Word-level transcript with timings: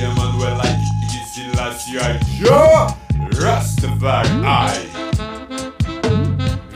Emanuelite 0.00 0.88
de 1.10 1.24
Silacia 1.34 2.20
Joe 2.38 2.86
Rastafari. 3.42 4.28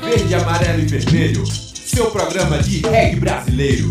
Verde, 0.01 0.35
amarelo 0.35 0.81
e 0.81 0.87
vermelho, 0.87 1.47
seu 1.47 2.11
programa 2.11 2.59
de 2.59 2.81
reggae 2.81 3.21
brasileiro. 3.21 3.89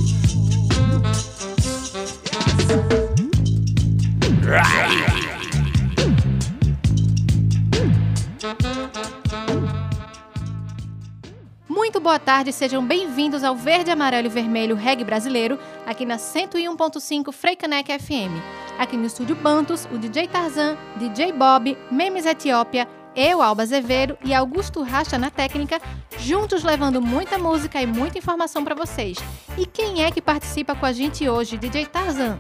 Muito 11.69 12.01
boa 12.01 12.19
tarde, 12.19 12.51
sejam 12.51 12.85
bem-vindos 12.85 13.45
ao 13.45 13.55
Verde, 13.55 13.91
Amarelo 13.91 14.27
e 14.27 14.29
Vermelho 14.29 14.75
Reggae 14.75 15.05
Brasileiro, 15.05 15.57
aqui 15.85 16.05
na 16.05 16.17
101.5 16.17 17.31
Freicanec 17.31 17.97
FM. 17.97 18.70
Aqui 18.81 18.97
no 18.97 19.05
estúdio 19.05 19.35
Bantos, 19.35 19.87
o 19.91 19.97
DJ 19.99 20.27
Tarzan, 20.27 20.75
DJ 20.97 21.33
Bob, 21.33 21.77
Memes 21.91 22.25
Etiópia, 22.25 22.87
eu, 23.15 23.39
Alba 23.39 23.61
Azevedo 23.61 24.17
e 24.25 24.33
Augusto 24.33 24.81
Racha 24.81 25.19
na 25.19 25.29
técnica, 25.29 25.79
juntos 26.17 26.63
levando 26.63 26.99
muita 26.99 27.37
música 27.37 27.79
e 27.79 27.85
muita 27.85 28.17
informação 28.17 28.63
para 28.63 28.73
vocês. 28.73 29.19
E 29.55 29.67
quem 29.67 30.03
é 30.03 30.09
que 30.09 30.19
participa 30.19 30.73
com 30.73 30.83
a 30.83 30.91
gente 30.91 31.29
hoje, 31.29 31.59
DJ 31.59 31.85
Tarzan? 31.85 32.39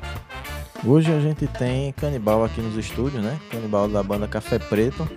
Hoje 0.83 1.13
a 1.13 1.19
gente 1.19 1.45
tem 1.45 1.93
Canibal 1.93 2.43
aqui 2.43 2.59
nos 2.59 2.75
estúdios, 2.75 3.23
né? 3.23 3.39
Canibal 3.51 3.87
da 3.87 4.01
banda 4.01 4.27
Café 4.27 4.57
Preto 4.57 5.07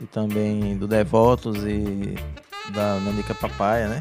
e 0.00 0.06
também 0.06 0.74
do 0.78 0.88
Devotos 0.88 1.64
e 1.66 2.14
da 2.70 2.98
Nanica 2.98 3.34
Papaya, 3.34 3.88
né? 3.88 4.00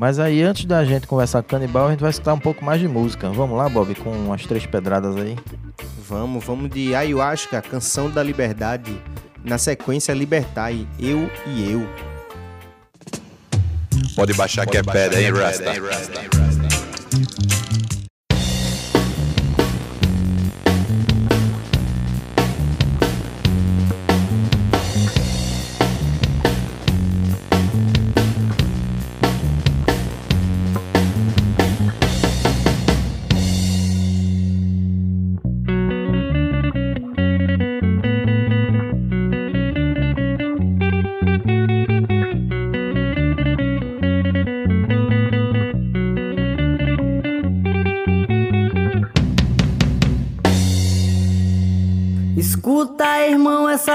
Mas 0.00 0.18
aí 0.18 0.42
antes 0.42 0.64
da 0.64 0.82
gente 0.82 1.06
conversar 1.06 1.42
com 1.42 1.50
Canibal, 1.50 1.88
a 1.88 1.90
gente 1.90 2.00
vai 2.00 2.08
escutar 2.08 2.32
um 2.32 2.38
pouco 2.38 2.64
mais 2.64 2.80
de 2.80 2.88
música. 2.88 3.28
Vamos 3.28 3.58
lá, 3.58 3.68
Bob, 3.68 3.94
com 3.96 4.32
as 4.32 4.46
três 4.46 4.64
pedradas 4.64 5.14
aí. 5.14 5.36
Vamos, 6.08 6.42
vamos 6.42 6.70
de 6.70 6.94
Ayahuasca, 6.94 7.60
Canção 7.60 8.08
da 8.08 8.22
Liberdade. 8.22 8.96
Na 9.44 9.58
sequência, 9.58 10.14
Libertai, 10.14 10.88
Eu 10.98 11.30
e 11.46 11.70
Eu. 11.70 11.86
Pode 14.16 14.32
baixar 14.32 14.64
Pode 14.64 14.70
que 14.70 14.78
é 14.78 14.82
pedra, 14.90 15.20
hein, 15.20 15.32
Rasta? 15.34 16.49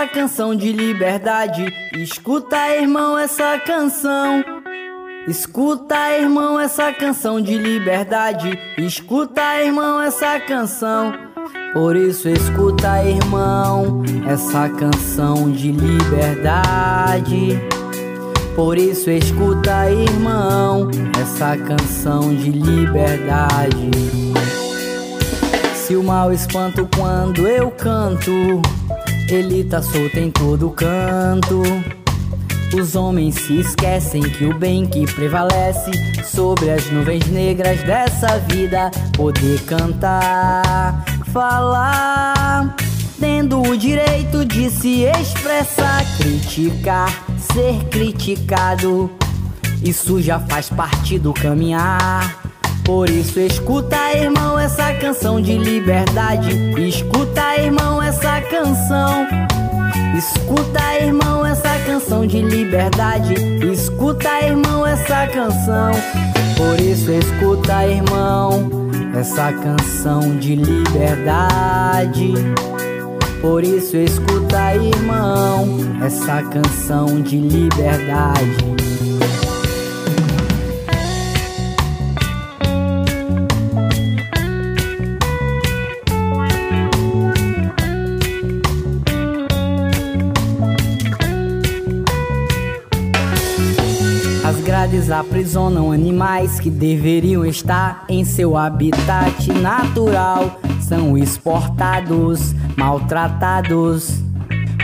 Essa 0.05 0.07
canção 0.07 0.55
de 0.55 0.71
liberdade. 0.71 1.65
Escuta, 1.97 2.69
irmão, 2.75 3.17
essa 3.17 3.57
canção. 3.59 4.43
Escuta, 5.27 5.95
irmão, 6.11 6.59
essa 6.59 6.93
canção 6.93 7.41
de 7.41 7.57
liberdade. 7.57 8.59
Escuta, 8.77 9.41
irmão, 9.63 9.99
essa 9.99 10.39
canção. 10.39 11.11
Por 11.73 11.95
isso, 11.95 12.29
escuta, 12.29 13.03
irmão, 13.03 14.03
essa 14.27 14.69
canção 14.69 15.51
de 15.51 15.71
liberdade. 15.71 17.59
Por 18.55 18.77
isso, 18.77 19.09
escuta, 19.09 19.89
irmão, 19.89 20.89
essa 21.19 21.57
canção 21.57 22.35
de 22.35 22.51
liberdade. 22.51 23.89
Se 25.73 25.95
o 25.95 26.03
mal 26.03 26.31
espanto 26.31 26.87
quando 26.95 27.47
eu 27.47 27.71
canto. 27.71 28.31
Ele 29.27 29.63
tá 29.63 29.81
solto 29.81 30.17
em 30.17 30.29
todo 30.29 30.69
canto. 30.69 31.63
Os 32.79 32.95
homens 32.95 33.35
se 33.35 33.59
esquecem 33.59 34.21
que 34.21 34.45
o 34.45 34.53
bem 34.57 34.85
que 34.85 35.05
prevalece 35.05 35.91
sobre 36.23 36.69
as 36.69 36.91
nuvens 36.91 37.25
negras 37.27 37.81
dessa 37.83 38.37
vida, 38.39 38.91
poder 39.15 39.61
cantar, 39.61 41.03
falar, 41.33 42.75
tendo 43.19 43.61
o 43.61 43.75
direito 43.75 44.45
de 44.45 44.69
se 44.69 45.05
expressar, 45.05 46.03
criticar, 46.17 47.25
ser 47.53 47.83
criticado. 47.89 49.09
Isso 49.81 50.21
já 50.21 50.39
faz 50.39 50.69
parte 50.69 51.17
do 51.17 51.33
caminhar. 51.33 52.44
Por 52.85 53.09
isso 53.09 53.39
escuta, 53.39 53.97
irmão, 54.15 54.59
essa 54.59 54.93
canção 54.93 55.41
de 55.41 55.57
liberdade. 55.57 56.51
Escuta, 56.79 57.57
irmão, 57.57 58.01
essa 58.01 58.39
canção. 58.41 59.27
Escuta, 60.15 60.81
irmão, 61.01 61.43
essa 61.43 61.79
canção 61.85 62.27
de 62.27 62.41
liberdade. 62.41 63.33
Escuta, 63.73 64.29
irmão, 64.41 64.85
essa 64.85 65.25
canção. 65.27 65.91
Por 66.55 66.79
isso 66.79 67.11
escuta, 67.11 67.87
irmão, 67.87 68.69
essa 69.15 69.51
canção 69.51 70.37
de 70.37 70.55
liberdade. 70.55 72.33
Por 73.41 73.63
isso 73.63 73.97
escuta, 73.97 74.75
irmão, 74.75 75.67
essa 76.03 76.43
canção 76.43 77.21
de 77.21 77.37
liberdade. 77.37 78.94
Cidades 94.85 95.09
aprisionam 95.09 95.91
animais 95.91 96.59
que 96.59 96.69
deveriam 96.69 97.43
estar 97.43 98.05
em 98.07 98.23
seu 98.23 98.55
habitat 98.55 99.51
natural. 99.53 100.59
São 100.79 101.17
exportados, 101.17 102.53
maltratados. 102.77 104.21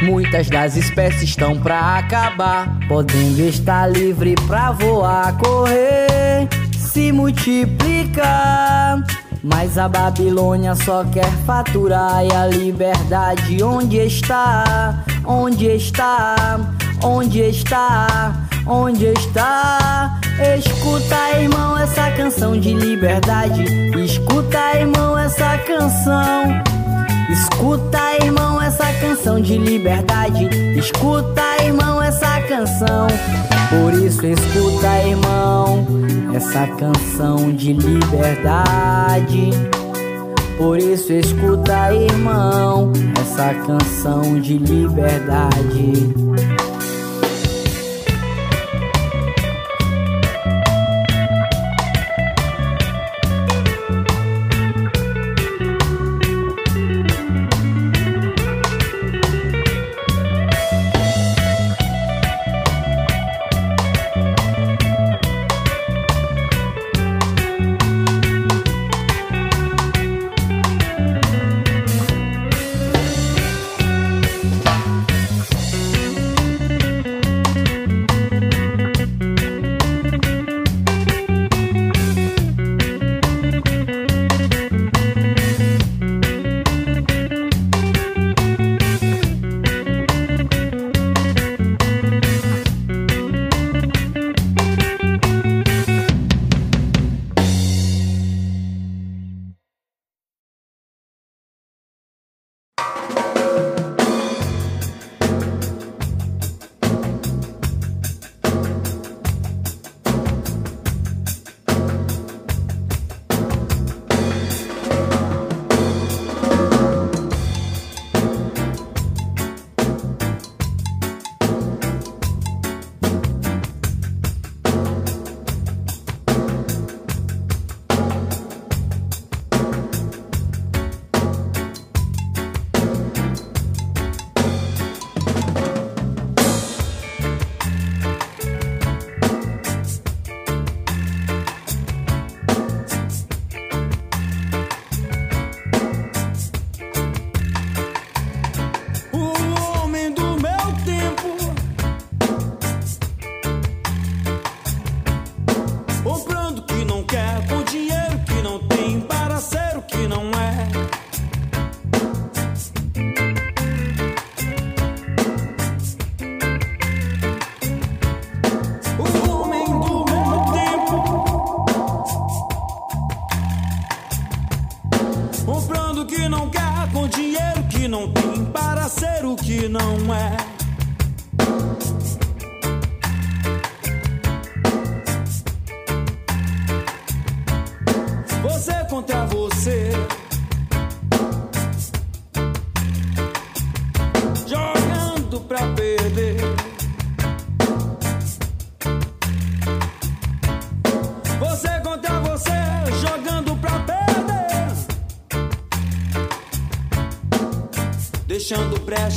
Muitas 0.01 0.49
das 0.49 0.75
espécies 0.75 1.29
estão 1.29 1.59
pra 1.59 1.99
acabar, 1.99 2.79
podendo 2.87 3.41
estar 3.41 3.85
livre 3.87 4.33
pra 4.47 4.71
voar, 4.71 5.37
correr, 5.37 6.49
se 6.75 7.11
multiplicar. 7.11 9.03
Mas 9.43 9.77
a 9.77 9.87
Babilônia 9.87 10.73
só 10.73 11.03
quer 11.05 11.31
faturar 11.45 12.25
e 12.25 12.31
a 12.33 12.47
liberdade 12.47 13.61
onde 13.63 13.97
está? 13.97 15.03
Onde 15.23 15.67
está? 15.67 16.59
Onde 17.03 17.39
está? 17.41 18.49
Onde 18.65 19.07
está? 19.07 20.19
Escuta, 20.57 21.39
irmão, 21.39 21.77
essa 21.77 22.11
canção 22.11 22.59
de 22.59 22.73
liberdade. 22.73 23.63
Escuta, 23.97 24.77
irmão, 24.77 25.17
essa 25.17 25.57
canção. 25.59 26.61
Escuta, 27.29 27.99
irmão, 28.23 28.61
essa 28.61 28.85
canção 28.99 29.41
de 29.41 29.57
liberdade. 29.57 30.45
Escuta, 30.77 31.41
irmão, 31.63 32.01
essa 32.01 32.41
canção. 32.41 33.07
Por 33.69 33.93
isso, 33.93 34.25
escuta, 34.25 35.07
irmão, 35.07 35.87
essa 36.35 36.67
canção 36.67 37.53
de 37.53 37.73
liberdade. 37.73 39.51
Por 40.57 40.77
isso, 40.77 41.13
escuta, 41.13 41.93
irmão, 41.93 42.91
essa 43.19 43.53
canção 43.65 44.39
de 44.39 44.57
liberdade. 44.57 46.30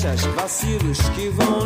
Vacilos 0.04 0.98
que 1.14 1.30
vão 1.30 1.64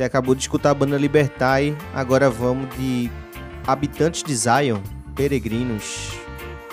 Você 0.00 0.04
acabou 0.04 0.34
de 0.34 0.40
escutar 0.40 0.70
a 0.70 0.74
banda 0.74 0.96
Libertai, 0.96 1.76
agora 1.92 2.30
vamos 2.30 2.74
de 2.74 3.10
Habitantes 3.66 4.22
de 4.22 4.34
Zion, 4.34 4.80
Peregrinos. 5.14 6.12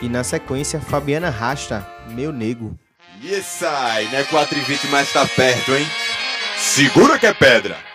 E 0.01 0.07
na 0.07 0.23
sequência, 0.23 0.79
Fabiana 0.79 1.29
Rasta, 1.29 1.85
Meu 2.11 2.31
Nego. 2.31 2.79
E 3.21 3.27
yes, 3.27 3.45
sai, 3.45 4.05
né? 4.05 4.23
4 4.23 4.57
e 4.57 4.61
20, 4.61 4.87
mas 4.87 5.11
tá 5.11 5.25
perto, 5.25 5.75
hein? 5.75 5.85
Segura 6.57 7.19
que 7.19 7.25
é 7.25 7.33
pedra! 7.33 7.86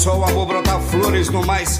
sol, 0.00 0.20
o 0.20 0.24
amor 0.24 0.46
brotar 0.46 0.76
tá 0.76 0.80
flores 0.80 1.28
no 1.28 1.44
mais 1.44 1.78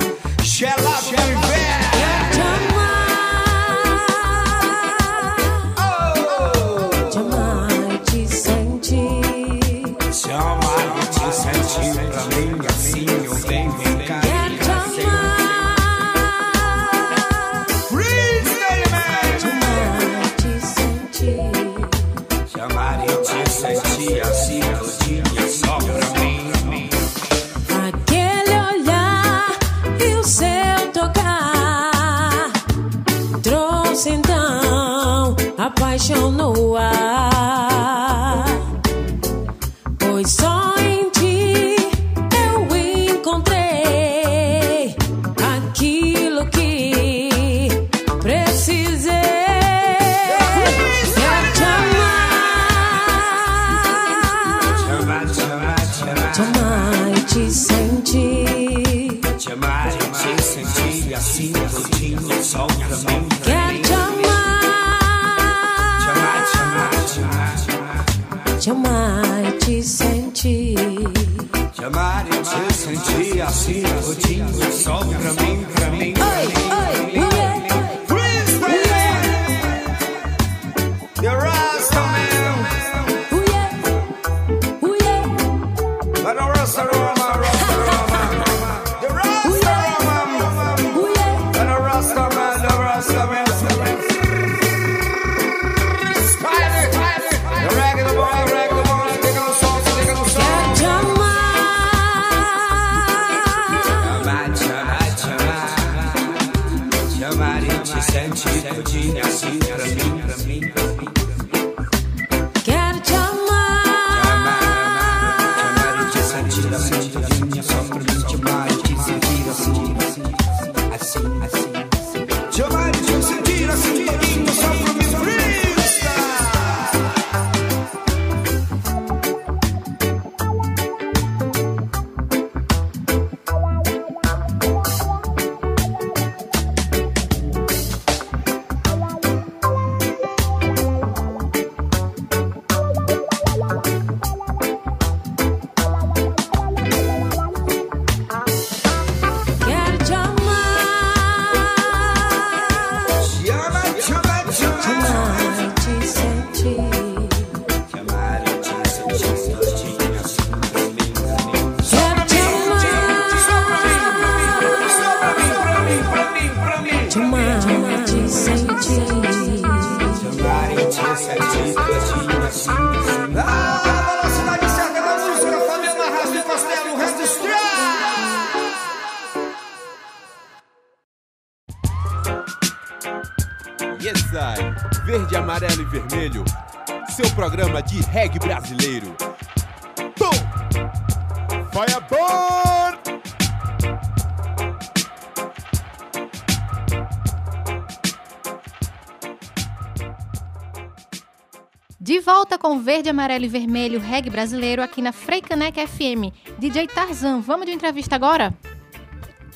amarelo 203.10 203.44
e 203.44 203.48
vermelho 203.48 204.00
reggae 204.00 204.30
brasileiro 204.30 204.82
aqui 204.82 205.02
na 205.02 205.12
Freikanek 205.12 205.86
FM. 205.86 206.32
DJ 206.58 206.86
Tarzan, 206.86 207.40
vamos 207.40 207.66
de 207.66 207.72
entrevista 207.72 208.14
agora? 208.14 208.54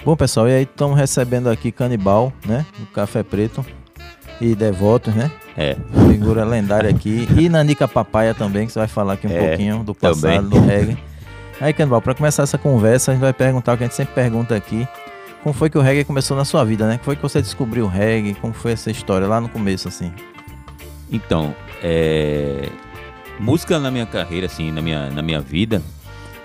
Bom, 0.04 0.14
pessoal, 0.14 0.48
e 0.48 0.52
aí 0.52 0.62
estamos 0.64 0.98
recebendo 0.98 1.48
aqui 1.48 1.72
Canibal, 1.72 2.32
né? 2.44 2.66
Café 2.92 3.22
Preto 3.22 3.64
e 4.40 4.54
Devotos, 4.54 5.14
né? 5.14 5.30
É. 5.56 5.76
Figura 6.10 6.44
lendária 6.44 6.90
aqui. 6.90 7.26
E 7.38 7.48
Nanica 7.48 7.88
Papaya 7.88 8.34
também, 8.34 8.66
que 8.66 8.72
você 8.72 8.80
vai 8.80 8.88
falar 8.88 9.14
aqui 9.14 9.26
um 9.26 9.32
é, 9.32 9.48
pouquinho 9.48 9.82
do 9.82 9.94
passado, 9.94 10.50
também. 10.50 10.60
do 10.60 10.60
reggae. 10.66 10.98
Aí, 11.60 11.72
Canibal, 11.72 12.02
para 12.02 12.14
começar 12.14 12.42
essa 12.42 12.58
conversa, 12.58 13.12
a 13.12 13.14
gente 13.14 13.22
vai 13.22 13.32
perguntar 13.32 13.74
o 13.74 13.78
que 13.78 13.84
a 13.84 13.86
gente 13.86 13.96
sempre 13.96 14.14
pergunta 14.14 14.54
aqui. 14.54 14.86
Como 15.42 15.54
foi 15.54 15.70
que 15.70 15.78
o 15.78 15.80
reggae 15.80 16.04
começou 16.04 16.36
na 16.36 16.44
sua 16.44 16.64
vida, 16.64 16.86
né? 16.86 16.94
Como 16.94 17.04
foi 17.04 17.16
que 17.16 17.22
você 17.22 17.40
descobriu 17.40 17.84
o 17.84 17.88
reggae? 17.88 18.34
Como 18.34 18.52
foi 18.52 18.72
essa 18.72 18.90
história 18.90 19.26
lá 19.26 19.40
no 19.40 19.48
começo, 19.48 19.88
assim? 19.88 20.12
Então, 21.10 21.54
é 21.82 22.68
música 23.38 23.78
na 23.78 23.90
minha 23.90 24.06
carreira, 24.06 24.46
assim, 24.46 24.70
na 24.70 24.80
minha, 24.80 25.10
na 25.10 25.22
minha 25.22 25.40
vida, 25.40 25.82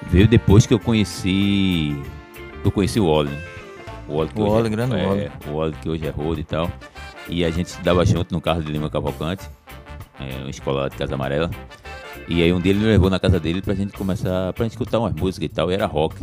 veio 0.10 0.28
depois 0.28 0.66
que 0.66 0.74
eu 0.74 0.80
conheci. 0.80 1.96
Eu 2.64 2.72
conheci 2.72 3.00
o 3.00 3.08
Wally. 3.08 3.30
Né? 3.30 3.44
O 4.08 4.18
Wally, 4.18 4.34
que 4.34 4.42
o 4.42 4.48
Wally, 4.48 4.68
é, 4.68 4.70
grande 4.70 4.96
é, 4.96 5.06
Wally. 5.06 5.32
O 5.48 5.58
Wally 5.58 5.76
que 5.82 5.90
hoje 5.90 6.08
é 6.08 6.10
rodo 6.10 6.40
e 6.40 6.44
tal. 6.44 6.72
E 7.28 7.46
a 7.46 7.52
gente 7.52 7.80
dava 7.82 8.06
junto 8.06 8.34
no 8.34 8.42
carro 8.42 8.62
de 8.64 8.72
Lima 8.72 8.90
Cavalcante, 8.90 9.48
é, 10.20 10.42
uma 10.42 10.50
escola 10.50 10.82
lá 10.82 10.90
de 10.90 10.98
Casa 10.98 11.14
Amarela. 11.14 11.50
E 12.28 12.44
aí 12.44 12.52
um 12.52 12.60
dia 12.60 12.72
ele 12.72 12.80
me 12.80 12.86
levou 12.86 13.10
na 13.10 13.20
casa 13.20 13.40
dele 13.40 13.62
pra 13.62 13.74
gente 13.74 13.94
começar, 13.94 14.54
pra 14.54 14.64
gente 14.64 14.74
escutar 14.74 15.00
umas 15.00 15.14
músicas 15.14 15.50
e 15.50 15.54
tal, 15.54 15.72
e 15.72 15.74
era 15.74 15.86
rock. 15.86 16.16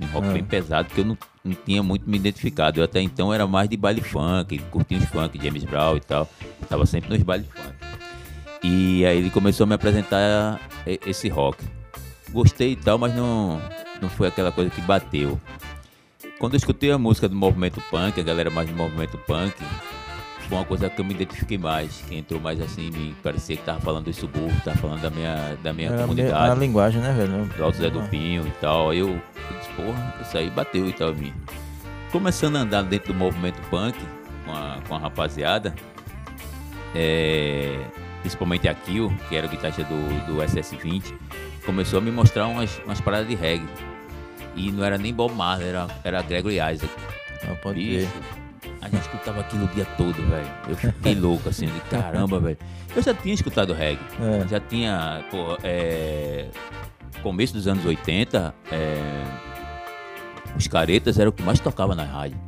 Um 0.00 0.06
rock 0.06 0.28
é. 0.28 0.32
bem 0.34 0.44
pesado, 0.44 0.88
que 0.88 1.00
eu 1.00 1.04
não, 1.04 1.18
não 1.44 1.54
tinha 1.64 1.82
muito 1.82 2.08
me 2.08 2.16
identificado. 2.16 2.80
Eu 2.80 2.84
até 2.84 3.00
então 3.00 3.32
era 3.32 3.46
mais 3.46 3.68
de 3.68 3.76
baile 3.76 4.00
funk, 4.00 4.58
curtia 4.70 4.98
os 4.98 5.04
funk, 5.06 5.38
James 5.42 5.64
Brown 5.64 5.96
e 5.96 6.00
tal. 6.00 6.28
Eu 6.60 6.66
tava 6.68 6.86
sempre 6.86 7.10
nos 7.10 7.22
baile 7.22 7.44
funk. 7.44 7.74
E 8.62 9.04
aí 9.06 9.18
ele 9.18 9.30
começou 9.30 9.64
a 9.64 9.66
me 9.66 9.74
apresentar 9.74 10.60
e- 10.86 11.00
esse 11.06 11.28
rock. 11.28 11.64
Gostei 12.32 12.72
e 12.72 12.76
tal, 12.76 12.98
mas 12.98 13.14
não, 13.14 13.60
não 14.02 14.08
foi 14.08 14.28
aquela 14.28 14.52
coisa 14.52 14.70
que 14.70 14.80
bateu. 14.80 15.40
Quando 16.38 16.54
eu 16.54 16.58
escutei 16.58 16.90
a 16.90 16.98
música 16.98 17.28
do 17.28 17.34
movimento 17.34 17.80
punk, 17.90 18.20
a 18.20 18.22
galera 18.22 18.50
mais 18.50 18.68
do 18.68 18.76
movimento 18.76 19.16
punk, 19.18 19.54
foi 20.48 20.56
uma 20.58 20.64
coisa 20.64 20.88
que 20.88 21.00
eu 21.00 21.04
me 21.04 21.12
identifiquei 21.14 21.58
mais, 21.58 22.02
que 22.08 22.16
entrou 22.16 22.40
mais 22.40 22.60
assim, 22.60 22.90
me 22.90 23.14
parecia 23.22 23.56
que 23.56 23.62
tava 23.62 23.80
falando 23.80 24.04
dos 24.06 24.16
subúrbios, 24.16 24.62
tava 24.62 24.76
falando 24.78 25.00
da 25.02 25.10
minha, 25.10 25.56
da 25.62 25.72
minha 25.72 25.88
Era 25.88 26.02
comunidade 26.02 26.50
a 26.50 26.54
linguagem, 26.54 27.00
né, 27.00 27.12
velho? 27.12 27.44
do 27.46 27.64
Alto 27.64 27.78
Zé 27.78 27.90
do 27.90 28.00
Ah. 28.00 28.08
Pinho 28.08 28.46
e 28.46 28.50
tal. 28.60 28.90
Aí 28.90 28.98
eu, 28.98 29.08
eu 29.10 29.58
disse, 29.58 29.70
porra, 29.74 30.14
isso 30.22 30.36
aí 30.38 30.48
bateu 30.50 30.88
e 30.88 30.92
tal 30.92 31.14
mim. 31.14 31.32
Começando 32.12 32.56
a 32.56 32.60
andar 32.60 32.82
dentro 32.82 33.12
do 33.12 33.18
movimento 33.18 33.60
punk 33.68 33.98
com 34.46 34.52
a, 34.52 34.78
com 34.86 34.94
a 34.94 34.98
rapaziada, 34.98 35.74
é, 36.94 37.80
principalmente 38.20 38.68
a 38.68 38.74
Kill, 38.74 39.12
que 39.28 39.36
era 39.36 39.46
o 39.46 39.50
guitarrista 39.50 39.84
do, 39.84 40.26
do 40.26 40.42
SS20, 40.42 41.14
começou 41.64 41.98
a 41.98 42.02
me 42.02 42.10
mostrar 42.10 42.46
umas, 42.46 42.78
umas 42.84 43.00
paradas 43.00 43.28
de 43.28 43.34
reggae. 43.34 43.68
E 44.54 44.72
não 44.72 44.84
era 44.84 44.98
nem 44.98 45.12
Bob 45.14 45.34
Marley, 45.34 45.68
era, 45.68 45.86
era 46.02 46.22
Gregory 46.22 46.56
Isaac. 46.56 46.88
Ah, 47.44 47.54
pode 47.62 47.78
Bicho, 47.78 48.08
crer. 48.60 48.72
a 48.82 48.88
gente 48.88 49.02
escutava 49.02 49.40
aquilo 49.40 49.64
o 49.64 49.68
dia 49.68 49.84
todo, 49.96 50.14
velho. 50.14 50.48
Eu 50.68 50.76
fiquei 50.76 51.14
louco 51.20 51.48
assim, 51.48 51.66
de 51.66 51.80
caramba, 51.82 52.40
velho. 52.40 52.58
Eu 52.96 53.02
já 53.02 53.14
tinha 53.14 53.34
escutado 53.34 53.72
reggae. 53.72 54.00
É. 54.20 54.48
Já 54.48 54.58
tinha, 54.58 55.24
pô, 55.30 55.56
é, 55.62 56.48
começo 57.22 57.52
dos 57.52 57.68
anos 57.68 57.84
80, 57.84 58.54
é, 58.72 59.24
os 60.56 60.66
caretas 60.66 61.18
era 61.18 61.28
o 61.30 61.32
que 61.32 61.42
mais 61.42 61.60
tocava 61.60 61.94
na 61.94 62.04
rádio. 62.04 62.47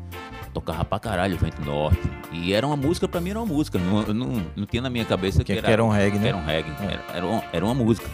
Tocava 0.53 0.85
pra 0.85 0.99
caralho 0.99 1.37
o 1.37 1.39
Vento 1.39 1.63
Norte. 1.65 2.01
E 2.33 2.53
era 2.53 2.67
uma 2.67 2.77
música, 2.77 3.07
pra 3.07 3.21
mim 3.21 3.31
era 3.31 3.39
uma 3.41 3.47
música. 3.47 3.79
Não, 3.79 4.03
eu 4.03 4.13
não, 4.15 4.43
não 4.57 4.67
tinha 4.67 4.83
na 4.83 4.91
minha 4.91 5.05
cabeça 5.05 5.45
que, 5.45 5.55
Que- 5.55 5.63
que 5.63 5.71
era 5.71 5.85
um 5.85 5.89
reggae, 5.89 6.13
que 6.13 6.19
né? 6.19 6.29
Era 6.29 6.37
um 6.37 6.45
reggae. 6.45 6.71
É. 6.81 6.85
Era, 6.85 7.03
era, 7.15 7.27
uma, 7.27 7.45
era 7.53 7.65
uma 7.65 7.75
música. 7.75 8.09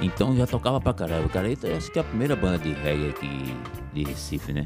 Então 0.00 0.34
já 0.36 0.46
tocava 0.46 0.80
pra 0.80 0.92
caralho. 0.94 1.26
O 1.26 1.28
Careta 1.28 1.68
acho 1.76 1.90
que 1.90 1.98
é 1.98 2.02
a 2.02 2.04
primeira 2.04 2.34
banda 2.36 2.58
de 2.58 2.72
reggae 2.72 3.10
aqui 3.10 3.54
de 3.92 4.04
Recife, 4.04 4.52
né? 4.52 4.64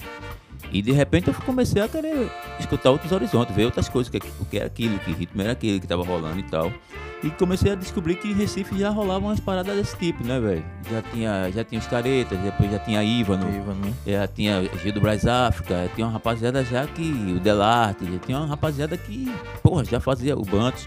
E 0.73 0.81
de 0.83 0.93
repente 0.93 1.29
eu 1.29 1.35
comecei 1.35 1.83
a 1.83 1.89
querer 1.89 2.31
escutar 2.61 2.91
outros 2.91 3.11
horizontes, 3.11 3.55
ver 3.55 3.65
outras 3.65 3.89
coisas, 3.89 4.09
que, 4.11 4.19
o 4.41 4.45
que 4.45 4.57
era 4.59 4.67
aquilo, 4.67 4.99
que 5.01 5.11
ritmo 5.13 5.43
era 5.43 5.53
aquele 5.53 5.81
que 5.81 5.87
tava 5.87 6.05
rolando 6.05 6.39
e 6.39 6.43
tal. 6.45 6.73
E 7.23 7.31
comecei 7.31 7.71
a 7.71 7.75
descobrir 7.75 8.15
que 8.15 8.29
em 8.29 8.33
Recife 8.33 8.79
já 8.79 8.89
rolavam 8.89 9.29
umas 9.29 9.41
paradas 9.41 9.77
desse 9.77 9.95
tipo, 9.97 10.25
né, 10.25 10.41
velho? 10.41 10.65
Já 10.91 11.03
tinha, 11.03 11.51
já 11.51 11.63
tinha 11.63 11.79
os 11.79 11.87
caretas, 11.87 12.39
depois 12.39 12.71
já 12.71 12.79
tinha 12.79 13.05
Ívano, 13.05 13.45
né? 13.45 13.93
já 14.07 14.27
tinha 14.27 14.63
Gil 14.83 14.93
do 14.93 15.03
Braz 15.03 15.27
África, 15.27 15.91
tinha 15.95 16.07
uma 16.07 16.13
rapaziada 16.15 16.65
já 16.65 16.87
que, 16.87 17.35
o 17.37 17.39
Delarte, 17.39 18.11
já 18.11 18.19
tinha 18.21 18.39
uma 18.39 18.47
rapaziada 18.47 18.97
que, 18.97 19.31
porra, 19.63 19.85
já 19.85 20.01
fazia 20.01 20.35
o 20.35 20.43
Bantos, 20.43 20.87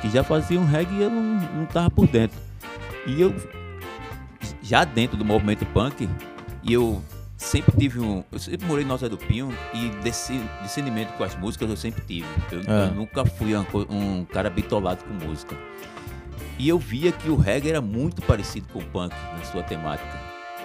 que 0.00 0.08
já 0.08 0.24
fazia 0.24 0.58
um 0.58 0.64
reggae 0.64 0.94
e 0.94 1.02
eu 1.02 1.10
não, 1.10 1.22
não 1.54 1.66
tava 1.66 1.90
por 1.90 2.06
dentro. 2.06 2.38
E 3.06 3.20
eu, 3.20 3.34
já 4.62 4.82
dentro 4.82 5.16
do 5.18 5.26
movimento 5.26 5.66
punk, 5.66 6.08
e 6.62 6.72
eu 6.72 7.02
sempre 7.36 7.76
tive 7.78 8.00
um. 8.00 8.22
Eu 8.32 8.38
sempre 8.38 8.66
morei 8.66 8.84
em 8.84 8.88
Nossa 8.88 9.08
do 9.08 9.16
Pinho 9.18 9.52
e 9.74 9.88
desse 10.02 10.38
discernimento 10.62 11.12
com 11.16 11.24
as 11.24 11.34
músicas 11.36 11.68
eu 11.70 11.76
sempre 11.76 12.02
tive. 12.06 12.26
Eu, 12.50 12.60
É. 12.60 12.86
eu 12.88 12.94
nunca 12.94 13.24
fui 13.24 13.52
co- 13.70 13.86
um 13.90 14.24
cara 14.24 14.48
bitolado 14.50 15.04
com 15.04 15.12
música. 15.26 15.56
E 16.58 16.68
eu 16.68 16.78
via 16.78 17.12
que 17.12 17.28
o 17.28 17.36
reggae 17.36 17.68
era 17.68 17.80
muito 17.82 18.22
parecido 18.22 18.66
com 18.72 18.78
o 18.78 18.84
punk 18.86 19.14
na 19.36 19.44
sua 19.44 19.62
temática. 19.62 20.18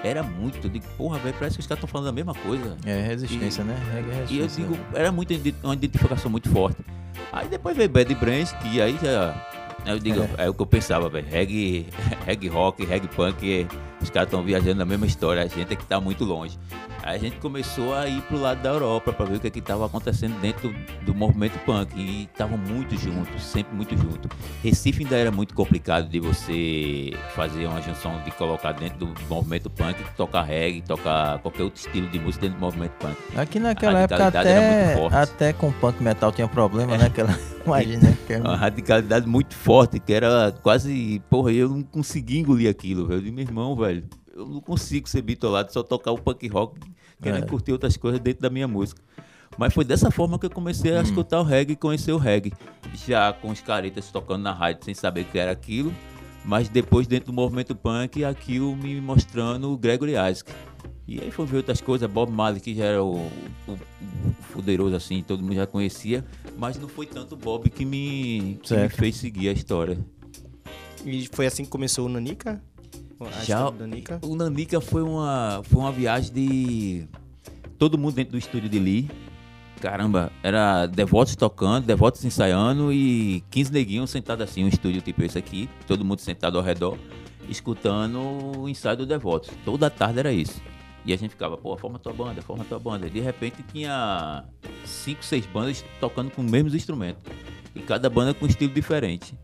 Era 0.04 0.24
muito. 0.24 0.66
Eu 0.66 0.70
digo, 0.72 0.86
porra, 0.98 1.20
velho, 1.20 1.36
parece 1.38 1.58
que 1.58 1.62
os 1.62 1.68
caras 1.68 1.84
estão 1.84 1.88
falando 1.90 2.08
a 2.10 2.12
mesma 2.14 2.34
coisa. 2.34 2.76
É 2.86 3.02
resistência, 3.02 3.64
né? 3.64 3.78
Reggae 3.94 4.10
é 4.10 4.14
E 4.14 4.38
eu 4.38 4.44
resistência. 4.44 4.64
digo, 4.64 4.80
era 4.96 5.12
muito 5.12 5.34
uma 5.64 5.74
identificação 5.74 6.32
muito 6.32 6.50
forte. 6.50 6.78
Aí 7.32 7.48
depois 7.48 7.76
veio 7.78 7.90
Bad 7.90 8.16
Brains, 8.16 8.52
que 8.54 8.82
aí 8.82 8.98
já. 9.04 9.48
Eu 9.86 10.00
digo, 10.00 10.28
é, 10.38 10.50
o 10.50 10.54
que 10.54 10.62
eu 10.62 10.66
pensava, 10.66 11.10
velho. 11.10 11.28
Reggae, 11.30 11.88
reggae 12.26 12.48
rock, 12.48 12.86
reggae 12.86 13.08
punk, 13.10 13.68
os 14.02 14.10
caras 14.10 14.28
estão 14.28 14.44
viajando 14.44 14.76
na 14.76 14.86
mesma 14.86 15.06
história, 15.06 15.44
a 15.44 15.48
gente 15.48 15.74
é 15.74 15.76
que 15.76 15.86
tá 15.86 16.00
muito 16.00 16.24
longe. 16.24 16.58
Aí 17.04 17.16
a 17.16 17.20
gente 17.20 17.38
começou 17.38 17.96
a 17.96 18.08
ir 18.08 18.22
pro 18.24 18.40
lado 18.40 18.62
da 18.62 18.70
Europa 18.70 19.12
pra 19.12 19.26
ver 19.26 19.38
o 19.38 19.40
que 19.40 19.48
é 19.48 19.50
que 19.50 19.62
tava 19.62 19.86
acontecendo 19.86 20.40
dentro 20.40 20.74
do 21.04 21.16
movimento 21.16 21.58
punk. 21.66 21.92
E 21.96 22.24
estavam 22.32 22.58
muito 22.58 22.96
juntos, 22.98 23.44
sempre 23.44 23.76
muito 23.76 23.98
juntos. 23.98 24.30
Recife 24.64 25.04
ainda 25.04 25.16
era 25.16 25.32
muito 25.32 25.56
complicado 25.56 26.08
de 26.08 26.20
você 26.20 27.12
fazer 27.36 27.66
uma 27.66 27.82
junção 27.82 28.22
de 28.24 28.32
colocar 28.32 28.74
dentro 28.74 29.08
do 29.08 29.14
movimento 29.28 29.70
punk, 29.70 29.98
tocar 30.16 30.44
reggae, 30.44 30.82
tocar 30.82 31.40
qualquer 31.40 31.64
outro 31.64 31.80
estilo 31.80 32.08
de 32.08 32.20
música 32.20 32.44
dentro 32.44 32.60
do 32.60 32.62
movimento 32.62 32.92
punk. 33.00 33.18
Aqui 33.36 33.60
naquela 33.60 34.00
A 34.00 34.02
época 34.04 34.28
até, 34.28 34.96
até 35.12 35.54
com 35.54 35.72
punk 35.72 36.02
metal 36.04 36.32
tinha 36.32 36.48
problema, 36.48 36.98
né? 36.98 37.06
Aquela, 37.06 37.38
imagina, 37.66 38.16
que 38.28 38.34
era 38.34 38.44
uma 38.44 38.56
radicalidade 38.56 39.28
muito 39.28 39.56
forte, 39.56 40.00
que 40.00 40.14
era 40.14 40.54
quase. 40.62 41.22
Porra, 41.30 41.52
eu 41.52 41.70
não 41.70 41.82
conseguia 41.82 42.40
engolir 42.40 42.70
aquilo, 42.70 43.08
velho. 43.08 43.18
Eu 43.18 43.22
disse, 43.22 43.34
meu 43.34 43.44
irmão, 43.44 43.76
velho, 43.76 43.91
eu 44.34 44.46
não 44.48 44.62
consigo 44.62 45.08
ser 45.10 45.22
bitolado, 45.22 45.72
só 45.74 45.84
tocar 45.84 46.12
o 46.12 46.18
punk 46.18 46.48
rock, 46.48 46.80
querendo 47.22 47.44
É. 47.44 47.48
curtir 47.48 47.72
outras 47.72 47.98
coisas 47.98 48.20
dentro 48.20 48.42
da 48.42 48.50
minha 48.50 48.68
música. 48.68 49.02
Mas 49.58 49.74
foi 49.74 49.84
dessa 49.84 50.10
forma 50.10 50.40
que 50.40 50.46
eu 50.46 50.50
comecei 50.50 50.94
Hum. 50.94 51.00
a 51.00 51.02
escutar 51.02 51.40
o 51.42 51.44
reggae 51.44 51.74
e 51.74 51.76
conhecer 51.76 52.12
o 52.14 52.18
reggae. 52.18 52.54
Já 53.06 53.34
com 53.34 53.50
os 53.50 53.60
caretas 53.62 54.10
tocando 54.12 54.42
na 54.44 54.54
rádio 54.54 54.86
sem 54.86 54.94
saber 54.94 55.22
o 55.22 55.26
que 55.26 55.38
era 55.38 55.52
aquilo. 55.52 55.94
Mas 56.44 56.68
depois, 56.70 57.06
dentro 57.06 57.28
do 57.28 57.34
movimento 57.34 57.76
punk, 57.76 58.24
aquilo 58.24 58.76
me 58.76 59.00
mostrando 59.00 59.72
o 59.72 59.78
Gregory 59.78 60.14
Isaac. 60.14 60.52
E 61.08 61.20
aí 61.20 61.30
foi 61.30 61.46
ver 61.46 61.58
outras 61.58 61.82
coisas, 61.82 62.10
Bob 62.10 62.32
Marley, 62.32 62.62
que 62.62 62.74
já 62.74 62.86
era 62.86 63.04
o, 63.04 63.16
o, 63.68 63.72
o 63.74 63.78
fuderoso 64.54 64.96
assim, 64.96 65.22
todo 65.22 65.44
mundo 65.44 65.54
já 65.56 65.68
conhecia. 65.68 66.26
Mas 66.58 66.80
não 66.80 66.88
foi 66.88 67.06
tanto 67.06 67.34
o 67.36 67.38
Bob 67.38 67.70
que 67.70 67.84
me, 67.86 68.58
que 68.64 68.74
me 68.76 68.90
fez 68.90 69.18
seguir 69.18 69.50
a 69.50 69.52
história. 69.52 70.00
E 71.06 71.28
foi 71.32 71.46
assim 71.46 71.64
que 71.64 71.70
começou 71.70 72.06
o 72.06 72.10
Nanica? 72.10 72.64
A 73.28 73.44
Já 73.44 73.70
do 73.70 73.80
Nanica? 73.80 74.20
o 74.24 74.36
Nanica 74.36 74.82
foi 74.82 75.04
uma, 75.04 75.62
foi 75.66 75.80
uma 75.80 75.92
viagem 75.92 76.34
de 76.34 77.08
todo 77.78 77.98
mundo 77.98 78.16
dentro 78.16 78.32
do 78.32 78.38
estúdio 78.38 78.70
de 78.70 78.80
Lee. 78.80 79.10
Caramba, 79.80 80.32
era 80.44 80.86
Devotos 80.86 81.36
tocando, 81.36 81.86
Devotos 81.86 82.24
ensaiando 82.24 82.94
e 82.94 83.44
15 83.50 83.72
neguinhos 83.72 84.10
sentados 84.12 84.44
assim, 84.48 84.64
um 84.64 84.68
estúdio 84.68 85.02
tipo 85.02 85.24
esse 85.24 85.38
aqui, 85.38 85.68
todo 85.88 86.06
mundo 86.06 86.20
sentado 86.20 86.58
ao 86.58 86.64
redor, 86.64 86.98
escutando 87.50 88.20
o 88.60 88.70
ensaio 88.70 88.98
do 88.98 89.06
Devotos. 89.06 89.50
Toda 89.66 89.90
tarde 89.90 90.20
era 90.20 90.32
isso. 90.32 90.62
E 91.04 91.14
a 91.14 91.18
gente 91.18 91.32
ficava, 91.32 91.58
pô, 91.58 91.76
forma 91.76 91.98
tua 91.98 92.14
banda, 92.14 92.42
forma 92.42 92.64
tua 92.64 92.78
banda. 92.78 93.10
De 93.10 93.20
repente 93.20 93.64
tinha 93.72 94.44
cinco, 94.86 95.26
seis 95.26 95.46
bandas 95.48 95.84
tocando 96.00 96.30
com 96.30 96.44
os 96.44 96.52
mesmos 96.52 96.76
instrumentos. 96.76 97.24
E 97.76 97.80
cada 97.80 98.10
banda 98.10 98.34
com 98.34 98.46
um 98.46 98.48
estilo 98.48 98.72
diferente. 98.72 99.36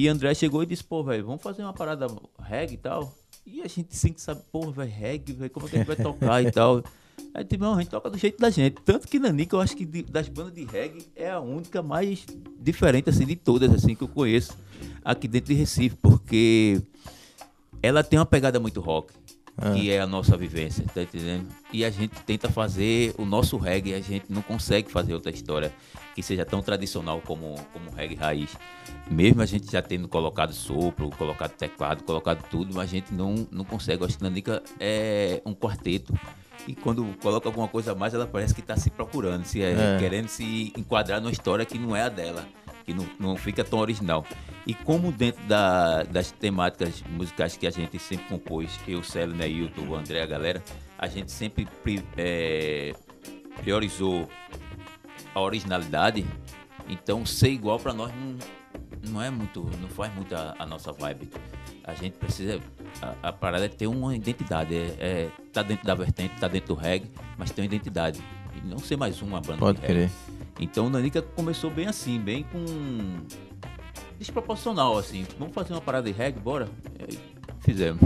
E 0.00 0.06
André 0.06 0.32
chegou 0.32 0.62
e 0.62 0.66
disse, 0.66 0.84
pô, 0.84 1.02
velho, 1.02 1.26
vamos 1.26 1.42
fazer 1.42 1.62
uma 1.64 1.72
parada 1.72 2.06
reggae 2.40 2.74
e 2.74 2.76
tal. 2.76 3.12
E 3.44 3.60
a 3.62 3.66
gente 3.66 3.96
sempre 3.96 4.22
sabe, 4.22 4.42
pô, 4.52 4.70
velho, 4.70 4.88
reggae, 4.92 5.32
velho, 5.32 5.50
como 5.50 5.66
é 5.66 5.68
que 5.70 5.74
a 5.74 5.78
gente 5.80 5.88
vai 5.88 5.96
tocar 5.96 6.40
e 6.40 6.52
tal. 6.52 6.84
Aí 7.34 7.44
tipo, 7.44 7.64
não, 7.64 7.74
a 7.74 7.78
gente 7.80 7.90
toca 7.90 8.08
do 8.08 8.16
jeito 8.16 8.38
da 8.38 8.48
gente. 8.48 8.80
Tanto 8.84 9.08
que 9.08 9.18
Nanica, 9.18 9.56
eu 9.56 9.60
acho 9.60 9.76
que 9.76 9.84
de- 9.84 10.04
das 10.04 10.28
bandas 10.28 10.54
de 10.54 10.64
reggae 10.64 11.04
é 11.16 11.28
a 11.32 11.40
única 11.40 11.82
mais 11.82 12.24
diferente, 12.60 13.10
assim, 13.10 13.26
de 13.26 13.34
todas, 13.34 13.74
assim, 13.74 13.96
que 13.96 14.02
eu 14.04 14.06
conheço 14.08 14.56
aqui 15.04 15.26
dentro 15.26 15.48
de 15.52 15.54
Recife, 15.58 15.96
porque 15.96 16.80
ela 17.82 18.04
tem 18.04 18.20
uma 18.20 18.24
pegada 18.26 18.60
muito 18.60 18.80
rock, 18.80 19.12
Ah. 19.60 19.72
que 19.72 19.90
é 19.90 20.00
a 20.00 20.06
nossa 20.06 20.36
vivência, 20.36 20.84
tá 20.94 21.02
entendendo? 21.02 21.46
E 21.72 21.84
a 21.84 21.90
gente 21.90 22.14
tenta 22.24 22.48
fazer 22.48 23.12
o 23.18 23.24
nosso 23.24 23.56
reggae, 23.56 23.92
a 23.94 24.00
gente 24.00 24.26
não 24.28 24.40
consegue 24.40 24.90
fazer 24.90 25.14
outra 25.14 25.32
história 25.32 25.72
que 26.14 26.22
seja 26.22 26.44
tão 26.44 26.62
tradicional 26.62 27.20
como, 27.20 27.54
como 27.72 27.90
o 27.90 27.94
reggae 27.94 28.14
raiz. 28.14 28.50
Mesmo 29.10 29.42
a 29.42 29.46
gente 29.46 29.70
já 29.70 29.82
tendo 29.82 30.06
colocado 30.08 30.52
sopro, 30.52 31.10
colocado 31.10 31.52
teclado, 31.52 32.04
colocado 32.04 32.44
tudo, 32.50 32.72
mas 32.74 32.84
a 32.84 32.92
gente 32.92 33.12
não, 33.12 33.46
não 33.50 33.64
consegue. 33.64 34.02
Eu 34.02 34.06
acho 34.06 34.16
que 34.18 34.22
Nanica 34.22 34.62
é 34.78 35.42
um 35.44 35.54
quarteto. 35.54 36.12
E 36.66 36.74
quando 36.74 37.04
coloca 37.22 37.48
alguma 37.48 37.66
coisa 37.66 37.92
a 37.92 37.94
mais, 37.94 38.12
ela 38.14 38.26
parece 38.26 38.54
que 38.54 38.60
está 38.60 38.76
se 38.76 38.90
procurando, 38.90 39.44
se 39.44 39.62
é, 39.62 39.72
É. 39.72 39.98
querendo 39.98 40.28
se 40.28 40.72
enquadrar 40.76 41.20
numa 41.20 41.32
história 41.32 41.64
que 41.64 41.78
não 41.78 41.96
é 41.96 42.02
a 42.02 42.08
dela, 42.08 42.46
que 42.88 42.94
não, 42.94 43.06
não 43.20 43.36
fica 43.36 43.62
tão 43.62 43.78
original. 43.80 44.24
E 44.66 44.72
como 44.72 45.12
dentro 45.12 45.42
da- 45.44 46.04
das 46.04 46.30
temáticas 46.30 47.02
musicais 47.10 47.54
que 47.56 47.66
a 47.66 47.70
gente 47.70 47.98
sempre 47.98 48.26
compôs, 48.28 48.80
eu, 48.88 49.02
Célio, 49.02 49.34
Neilton, 49.34 49.82
o 49.88 49.94
André, 49.94 50.22
a 50.22 50.26
galera, 50.26 50.62
a 50.98 51.06
gente 51.06 51.30
sempre 51.30 51.68
pri- 51.82 52.02
é, 52.16 52.94
priorizou 53.56 54.26
a 55.34 55.40
originalidade. 55.40 56.24
Então 56.88 57.26
ser 57.26 57.50
igual 57.50 57.78
para 57.78 57.92
nós 57.92 58.10
não, 58.14 58.38
não 59.12 59.22
é 59.22 59.28
muito, 59.30 59.62
não 59.80 59.88
faz 59.90 60.14
muito 60.14 60.34
a, 60.34 60.54
a 60.58 60.64
nossa 60.66 60.90
vibe. 60.92 61.28
a 61.84 61.92
gente 61.94 62.14
precisa. 62.16 62.58
A, 63.02 63.28
a 63.28 63.32
parada 63.32 63.66
é 63.66 63.68
ter 63.68 63.86
uma 63.86 64.16
identidade. 64.16 64.74
É, 64.74 64.96
é, 64.98 65.30
tá 65.52 65.62
dentro 65.62 65.86
da 65.86 65.94
vertente, 65.94 66.34
tá 66.40 66.48
dentro 66.48 66.74
do 66.74 66.80
reggae, 66.80 67.10
mas 67.36 67.50
tem 67.50 67.62
uma 67.64 67.66
identidade. 67.66 68.20
E 68.56 68.66
não 68.66 68.78
ser 68.78 68.96
mais 68.96 69.20
uma 69.22 69.40
banda 69.40 69.58
Pode 69.58 69.80
de 69.80 69.86
reggae. 69.86 70.10
Então 70.58 70.86
o 70.86 70.90
Nanica 70.90 71.22
começou 71.22 71.70
bem 71.70 71.86
assim, 71.86 72.18
bem 72.18 72.44
com. 72.44 72.64
desproporcional, 74.18 74.98
assim. 74.98 75.24
Vamos 75.38 75.54
fazer 75.54 75.72
uma 75.72 75.80
parada 75.80 76.10
de 76.10 76.16
reggae, 76.16 76.40
bora? 76.40 76.68
Aí, 77.00 77.18
fizemos. 77.60 78.00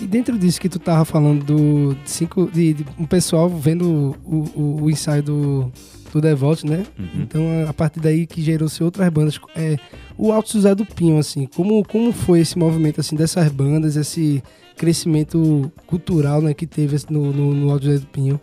E 0.00 0.06
dentro 0.06 0.38
disso 0.38 0.60
que 0.60 0.68
tu 0.68 0.78
tava 0.78 1.04
falando 1.04 1.44
do 1.44 1.94
de 1.94 2.10
cinco, 2.10 2.48
de, 2.50 2.72
de 2.72 2.86
um 2.98 3.04
pessoal 3.04 3.48
vendo 3.48 4.16
o, 4.24 4.44
o, 4.54 4.82
o 4.84 4.90
ensaio 4.90 5.22
do, 5.22 5.72
do 6.12 6.20
Devote, 6.20 6.64
né? 6.64 6.86
Uhum. 6.96 7.22
Então 7.22 7.42
a 7.68 7.74
partir 7.74 8.00
daí 8.00 8.26
que 8.26 8.40
gerou-se 8.40 8.82
outras 8.82 9.08
bandas. 9.08 9.40
É, 9.56 9.76
o 10.16 10.32
Alto 10.32 10.52
José 10.52 10.74
do 10.74 10.86
Pinho, 10.86 11.18
assim, 11.18 11.46
como, 11.46 11.84
como 11.84 12.12
foi 12.12 12.40
esse 12.40 12.56
movimento 12.56 13.00
assim 13.00 13.16
dessas 13.16 13.50
bandas, 13.50 13.96
esse 13.96 14.42
crescimento 14.76 15.70
cultural 15.86 16.40
né, 16.40 16.54
que 16.54 16.66
teve 16.66 16.96
no, 17.10 17.32
no, 17.32 17.52
no 17.52 17.70
Alto 17.70 17.86
José 17.86 17.98
do 17.98 18.06
Pinho? 18.06 18.40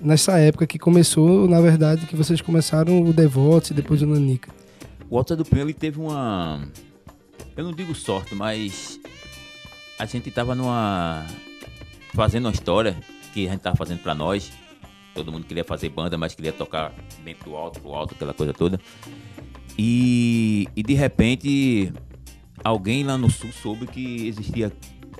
Nessa 0.00 0.38
época 0.38 0.66
que 0.66 0.78
começou, 0.78 1.48
na 1.48 1.60
verdade, 1.60 2.06
que 2.06 2.14
vocês 2.14 2.40
começaram 2.40 3.02
o 3.02 3.12
Devote 3.12 3.72
e 3.72 3.76
depois 3.76 4.00
o 4.00 4.06
Nanica. 4.06 4.52
O 5.10 5.18
Alta 5.18 5.34
do 5.34 5.44
Pinho 5.44 5.62
ele 5.62 5.74
teve 5.74 5.98
uma. 5.98 6.62
Eu 7.56 7.64
não 7.64 7.72
digo 7.72 7.94
sorte, 7.94 8.34
mas 8.34 9.00
a 9.98 10.06
gente 10.06 10.30
tava 10.30 10.54
numa. 10.54 11.26
fazendo 12.14 12.46
uma 12.46 12.52
história 12.52 12.96
que 13.32 13.46
a 13.48 13.50
gente 13.50 13.60
tava 13.60 13.76
fazendo 13.76 14.00
pra 14.00 14.14
nós. 14.14 14.52
Todo 15.14 15.32
mundo 15.32 15.46
queria 15.46 15.64
fazer 15.64 15.88
banda, 15.88 16.16
mas 16.16 16.34
queria 16.34 16.52
tocar 16.52 16.94
dentro 17.24 17.50
do 17.50 17.56
alto, 17.56 17.80
pro 17.80 17.92
alto, 17.92 18.14
aquela 18.14 18.32
coisa 18.32 18.52
toda. 18.52 18.78
E, 19.76 20.68
e 20.76 20.82
de 20.82 20.94
repente, 20.94 21.92
alguém 22.62 23.02
lá 23.02 23.18
no 23.18 23.28
sul 23.28 23.50
soube 23.50 23.86
que 23.86 24.28
existia 24.28 24.72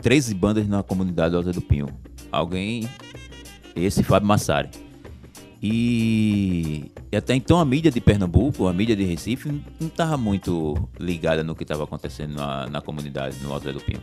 13 0.03 0.35
bandas 0.35 0.69
na 0.69 0.83
comunidade 0.85 1.35
do 1.35 1.53
do 1.53 1.61
Pinho. 1.61 1.89
Alguém, 2.31 2.89
esse 3.85 4.03
Fábio 4.03 4.29
Massari. 4.29 4.71
E, 5.63 6.91
e 7.11 7.17
até 7.17 7.35
então 7.35 7.59
a 7.59 7.65
mídia 7.65 7.91
de 7.91 8.01
Pernambuco, 8.01 8.69
a 8.69 8.73
mídia 8.73 8.95
de 8.95 9.05
Recife, 9.05 9.49
não 9.81 9.89
estava 9.89 10.17
muito 10.17 10.89
ligada 10.99 11.43
no 11.43 11.55
que 11.55 11.65
estava 11.65 11.85
acontecendo 11.85 12.37
na, 12.37 12.69
na 12.69 12.81
comunidade, 12.81 13.37
no 13.43 13.53
Alto 13.53 13.73
do 13.73 13.81
Pinho. 13.81 14.03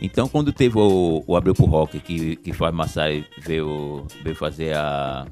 Então, 0.00 0.28
quando 0.28 0.52
teve 0.52 0.78
o, 0.78 1.24
o 1.26 1.42
pro 1.54 1.66
Rock, 1.66 2.00
que, 2.00 2.36
que 2.36 2.52
Fábio 2.52 2.76
Massari 2.76 3.24
veio, 3.38 4.06
veio 4.22 4.36
fazer 4.36 4.74
a, 4.76 5.26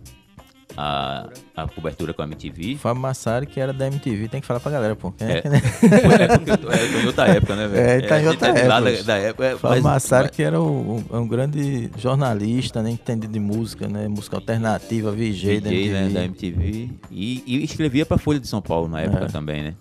a, 0.76 1.28
a 1.56 1.68
cobertura 1.68 2.12
com 2.12 2.22
a 2.22 2.24
MTV. 2.24 2.76
Fábio 2.76 3.00
Massari, 3.02 3.46
que 3.46 3.58
era 3.60 3.72
da 3.72 3.86
MTV, 3.86 4.28
tem 4.28 4.40
que 4.40 4.46
falar 4.46 4.60
pra 4.60 4.72
galera, 4.72 4.96
pô. 4.96 5.12
É. 5.20 5.40
que, 5.42 5.48
né? 5.48 5.60
É, 6.20 6.28
porque 6.38 6.50
eu 6.50 6.58
tô- 6.58 6.70
é, 6.70 6.76
tô 6.88 6.98
em 6.98 7.06
outra 7.06 7.28
época, 7.28 7.56
né, 7.56 7.68
velho? 7.68 7.86
É, 7.86 7.98
ele 7.98 8.06
tá 8.08 8.14
a 8.16 8.22
em 8.22 8.26
outra 8.28 8.48
é 8.48 8.50
época. 8.50 8.68
Da, 8.68 9.02
da 9.02 9.16
época 9.18 9.44
é, 9.46 9.56
Fábio 9.56 9.82
mas- 9.82 9.82
Massari, 9.82 10.24
mas- 10.28 10.36
que 10.36 10.42
era 10.42 10.60
um, 10.60 10.96
um- 11.10 11.18
um 11.20 11.28
grande 11.28 11.90
jornalista, 11.98 12.82
né? 12.82 12.90
Entendido 12.90 13.32
de 13.32 13.40
música, 13.40 13.86
né? 13.88 14.08
Música 14.08 14.36
alternativa, 14.36 15.10
VJ, 15.12 15.60
da 15.60 15.70
MTV. 15.72 15.92
né, 15.92 16.08
da 16.08 16.24
MTV. 16.24 16.90
E, 17.10 17.42
e 17.46 17.64
escrevia 17.64 18.04
pra 18.06 18.18
Folha 18.18 18.40
de 18.40 18.48
São 18.48 18.60
Paulo 18.62 18.88
na 18.88 19.00
época 19.00 19.24
É. 19.24 19.28
também, 19.28 19.62
né? 19.62 19.74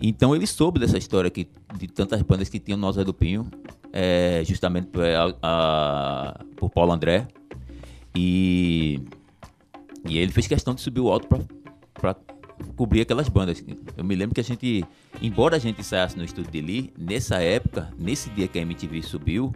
Então 0.00 0.34
ele 0.36 0.46
soube 0.46 0.78
dessa 0.78 0.96
história 0.96 1.28
que, 1.28 1.48
de 1.76 1.88
tantas 1.88 2.22
bandas 2.22 2.48
que 2.48 2.60
tinham 2.60 2.78
no 2.78 2.92
Zé 2.92 3.02
do 3.02 3.12
Pinho, 3.12 3.48
é, 3.92 4.42
justamente 4.46 4.86
por, 4.86 5.02
a- 5.04 5.34
a- 5.42 6.40
por 6.56 6.70
Paulo 6.70 6.92
André. 6.92 7.26
E, 8.14 9.00
e 10.08 10.18
ele 10.18 10.32
fez 10.32 10.46
questão 10.46 10.74
de 10.74 10.80
subir 10.80 11.00
o 11.00 11.10
alto 11.10 11.26
pra, 11.28 11.38
pra 11.94 12.16
cobrir 12.76 13.02
aquelas 13.02 13.28
bandas. 13.28 13.62
Eu 13.96 14.04
me 14.04 14.14
lembro 14.14 14.34
que 14.34 14.40
a 14.40 14.44
gente, 14.44 14.84
embora 15.22 15.56
a 15.56 15.58
gente 15.58 15.80
ensaiasse 15.80 16.16
no 16.16 16.24
estúdio 16.24 16.50
de 16.50 16.60
Lee, 16.60 16.92
nessa 16.98 17.36
época, 17.36 17.88
nesse 17.98 18.30
dia 18.30 18.48
que 18.48 18.58
a 18.58 18.62
MTV 18.62 19.02
subiu, 19.02 19.54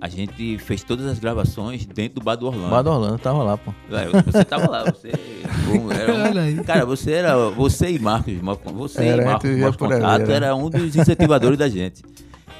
a 0.00 0.08
gente 0.08 0.58
fez 0.58 0.82
todas 0.82 1.06
as 1.06 1.18
gravações 1.18 1.86
dentro 1.86 2.20
do 2.20 2.24
Bar 2.24 2.36
do 2.36 2.46
Orlando. 2.46 2.68
Bar 2.70 2.82
do 2.82 2.90
Orlando 2.90 3.18
tava 3.18 3.42
lá, 3.42 3.56
pô. 3.56 3.72
É, 3.90 4.22
Você 4.22 4.44
tava 4.44 4.68
lá, 4.70 4.84
você. 4.84 5.10
um- 5.72 5.90
era 5.90 6.12
um- 6.14 6.22
Olha 6.28 6.42
aí. 6.42 6.62
cara, 6.64 6.84
você 6.84 7.12
era. 7.12 7.48
Você 7.50 7.90
e 7.92 7.98
Marcos, 7.98 8.34
você 8.74 9.04
Era, 9.04 9.22
e 9.22 9.24
Marcos, 9.24 9.50
Marcos 9.56 9.76
Contato, 9.76 10.22
era. 10.22 10.34
era 10.34 10.54
um 10.56 10.68
dos 10.68 10.94
incentivadores 10.94 11.58
da 11.58 11.68
gente. 11.68 12.02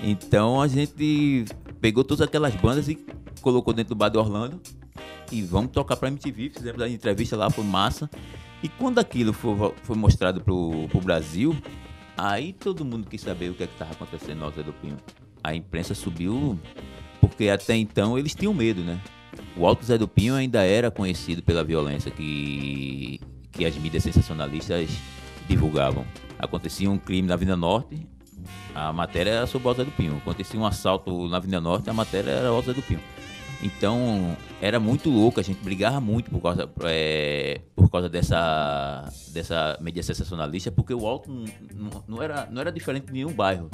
Então 0.02 0.61
a 0.61 0.66
gente 0.68 1.44
pegou 1.80 2.02
todas 2.04 2.26
aquelas 2.26 2.54
bandas 2.54 2.88
e 2.88 2.98
colocou 3.42 3.74
dentro 3.74 3.94
do 3.94 3.98
bar 3.98 4.09
do 4.09 4.18
Orlando. 4.18 4.59
E 5.30 5.42
vamos 5.42 5.72
tocar 5.72 5.96
pra 5.96 6.09
MTV, 6.09 6.50
fizemos 6.50 6.80
a 6.80 6.88
entrevista 6.88 7.37
lá, 7.37 7.50
foi 7.50 7.64
massa. 7.64 8.09
E 8.62 8.68
quando 8.68 8.98
aquilo 8.98 9.33
foi, 9.33 9.74
foi 9.83 9.96
mostrado 9.96 10.40
pro, 10.40 10.88
pro 10.88 11.00
Brasil, 11.00 11.57
aí 12.16 12.52
todo 12.52 12.85
mundo 12.85 13.09
quis 13.09 13.20
saber 13.20 13.50
o 13.50 13.54
que 13.54 13.64
é 13.64 13.66
que 13.66 13.76
tava 13.76 13.92
acontecendo 13.92 14.38
no 14.38 14.44
Alto 14.46 14.62
do 14.62 14.72
Pinho. 14.72 14.96
A 15.42 15.54
imprensa 15.54 15.94
subiu, 15.94 16.59
porque 17.20 17.48
até 17.48 17.76
então 17.76 18.18
eles 18.18 18.35
tinham 18.35 18.54
medo, 18.54 18.83
né? 18.83 19.00
O 19.57 19.66
Alto 19.66 19.85
Zé 19.85 19.98
do 19.98 20.09
Pinho 20.09 20.35
ainda 20.35 20.62
era 20.62 20.90
conhecido 20.90 21.42
pela 21.42 21.62
violência 21.62 22.11
que, 22.11 23.20
que 23.52 23.64
as 23.64 23.76
mídias 23.76 24.02
sensacionalistas 24.02 24.90
divulgavam. 25.48 26.07
Acontecia 26.38 26.90
um 26.90 26.98
crime 26.98 27.28
na 27.28 27.35
Avenida 27.35 27.57
Norte, 27.57 28.07
a 28.74 28.92
matéria 28.92 29.30
era 29.30 29.46
sobre 29.46 29.66
o 29.66 29.68
Alto 29.70 29.78
Zé 29.78 29.85
do 29.85 29.92
Pinho. 29.92 30.16
Acontecia 30.16 30.59
um 30.59 30.66
assalto 30.66 31.28
na 31.28 31.37
Avenida 31.37 31.61
Norte, 31.61 31.88
a 31.90 31.92
matéria 31.92 32.30
era 32.30 32.52
o 32.52 32.57
Alto 32.57 32.66
Zé 32.66 32.72
do 32.72 32.83
Pinho. 32.83 33.00
Então, 33.64 34.37
era 34.61 34.79
muito 34.79 35.09
louco, 35.09 35.40
a 35.40 35.42
gente 35.42 35.64
brigava 35.64 35.98
muito 35.98 36.31
por 36.31 36.38
causa, 36.42 36.70
é, 36.83 37.62
por 37.74 37.90
causa 37.90 38.11
dessa, 38.11 39.11
dessa 39.33 39.79
mídia 39.81 40.03
sensacionalista, 40.03 40.70
porque 40.70 40.92
o 40.92 41.07
Alto 41.07 41.31
não, 41.74 42.05
não- 42.07 42.22
era, 42.22 42.46
não 42.50 42.61
era 42.61 42.70
diferente 42.70 43.07
de 43.07 43.12
nenhum 43.14 43.33
bairro. 43.33 43.70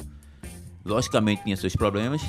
Logicamente 0.85 1.43
tinha 1.43 1.57
seus 1.57 1.75
problemas, 1.75 2.21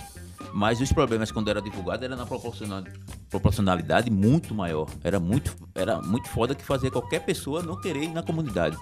mas 0.52 0.80
os 0.80 0.92
problemas 0.92 1.30
quando 1.30 1.48
era 1.48 1.62
divulgado 1.62 2.04
era 2.04 2.16
na 2.16 2.26
proporcional- 2.26 2.82
proporcionalidade 3.30 4.10
muito 4.10 4.52
maior. 4.56 4.88
Era 5.04 5.20
muito, 5.20 5.54
era 5.72 6.02
muito 6.02 6.28
foda 6.30 6.56
que 6.56 6.64
fazia 6.64 6.90
qualquer 6.90 7.20
pessoa 7.24 7.62
não 7.62 7.80
querer 7.80 8.02
ir 8.02 8.08
na 8.12 8.24
comunidade. 8.24 8.76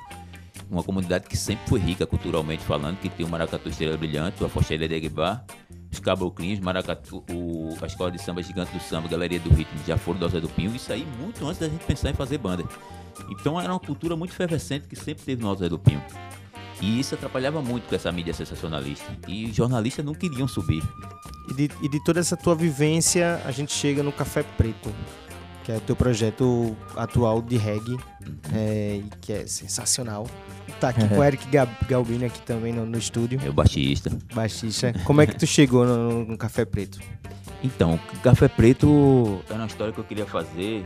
Uma 0.70 0.82
comunidade 0.82 1.26
que 1.28 1.36
sempre 1.36 1.68
foi 1.68 1.80
rica 1.80 2.06
culturalmente 2.06 2.64
falando, 2.64 2.96
que 2.98 3.10
tem 3.10 3.26
o 3.26 3.28
Maracatu 3.28 3.68
Estrela 3.68 3.96
Brilhante, 3.98 4.42
o 4.42 4.46
Afoxélia 4.46 4.88
de 4.88 4.94
Aguibar, 4.94 5.44
os 5.92 5.98
Caboclinhos, 5.98 6.60
Maracatu, 6.60 7.24
o, 7.30 7.76
a 7.80 7.86
Escola 7.86 8.10
de 8.10 8.22
Samba 8.22 8.42
Gigante 8.42 8.72
do 8.72 8.80
Samba, 8.80 9.08
Galeria 9.08 9.40
do 9.40 9.50
Ritmo, 9.50 9.78
já 9.86 9.96
foram 9.96 10.18
do 10.18 10.24
Alto 10.26 10.40
do 10.40 10.48
Pinho, 10.48 10.74
isso 10.74 10.92
aí 10.92 11.06
muito 11.20 11.44
antes 11.46 11.58
da 11.58 11.68
gente 11.68 11.84
pensar 11.84 12.10
em 12.10 12.14
fazer 12.14 12.38
banda. 12.38 12.64
Então 13.30 13.60
era 13.60 13.72
uma 13.72 13.80
cultura 13.80 14.16
muito 14.16 14.32
efervescente 14.32 14.86
que 14.86 14.96
sempre 14.96 15.24
teve 15.24 15.42
no 15.42 15.48
Alto 15.48 15.68
do 15.68 15.78
Pinho. 15.78 16.02
E 16.80 16.98
isso 16.98 17.14
atrapalhava 17.14 17.60
muito 17.60 17.88
com 17.88 17.94
essa 17.94 18.10
mídia 18.10 18.32
sensacionalista. 18.32 19.06
E 19.28 19.52
jornalistas 19.52 20.04
não 20.04 20.14
queriam 20.14 20.48
subir. 20.48 20.82
E 21.50 21.54
de, 21.54 21.70
e 21.82 21.88
de 21.88 22.02
toda 22.02 22.20
essa 22.20 22.36
tua 22.36 22.54
vivência, 22.54 23.42
a 23.44 23.50
gente 23.50 23.72
chega 23.72 24.02
no 24.02 24.10
Café 24.10 24.42
Preto, 24.42 24.90
que 25.70 25.74
é 25.74 25.76
o 25.76 25.80
teu 25.80 25.94
projeto 25.94 26.76
atual 26.96 27.40
de 27.40 27.56
reggae, 27.56 27.96
é, 28.52 29.00
e 29.04 29.10
que 29.20 29.32
é 29.32 29.46
sensacional. 29.46 30.26
Tá 30.80 30.88
aqui 30.88 31.06
com 31.08 31.18
o 31.18 31.24
Eric 31.24 31.46
Galbini 31.88 32.24
aqui 32.24 32.42
também 32.42 32.72
no, 32.72 32.84
no 32.84 32.98
estúdio, 32.98 33.40
Eu 33.44 33.52
baixista. 33.52 34.10
baixista. 34.34 34.92
Como 35.04 35.20
é 35.20 35.26
que 35.26 35.36
tu 35.36 35.46
chegou 35.46 35.86
no, 35.86 36.24
no 36.24 36.36
Café 36.36 36.64
Preto? 36.64 36.98
Então, 37.62 38.00
Café 38.22 38.48
Preto 38.48 39.40
era 39.48 39.58
uma 39.58 39.66
história 39.66 39.92
que 39.92 40.00
eu 40.00 40.04
queria 40.04 40.26
fazer. 40.26 40.82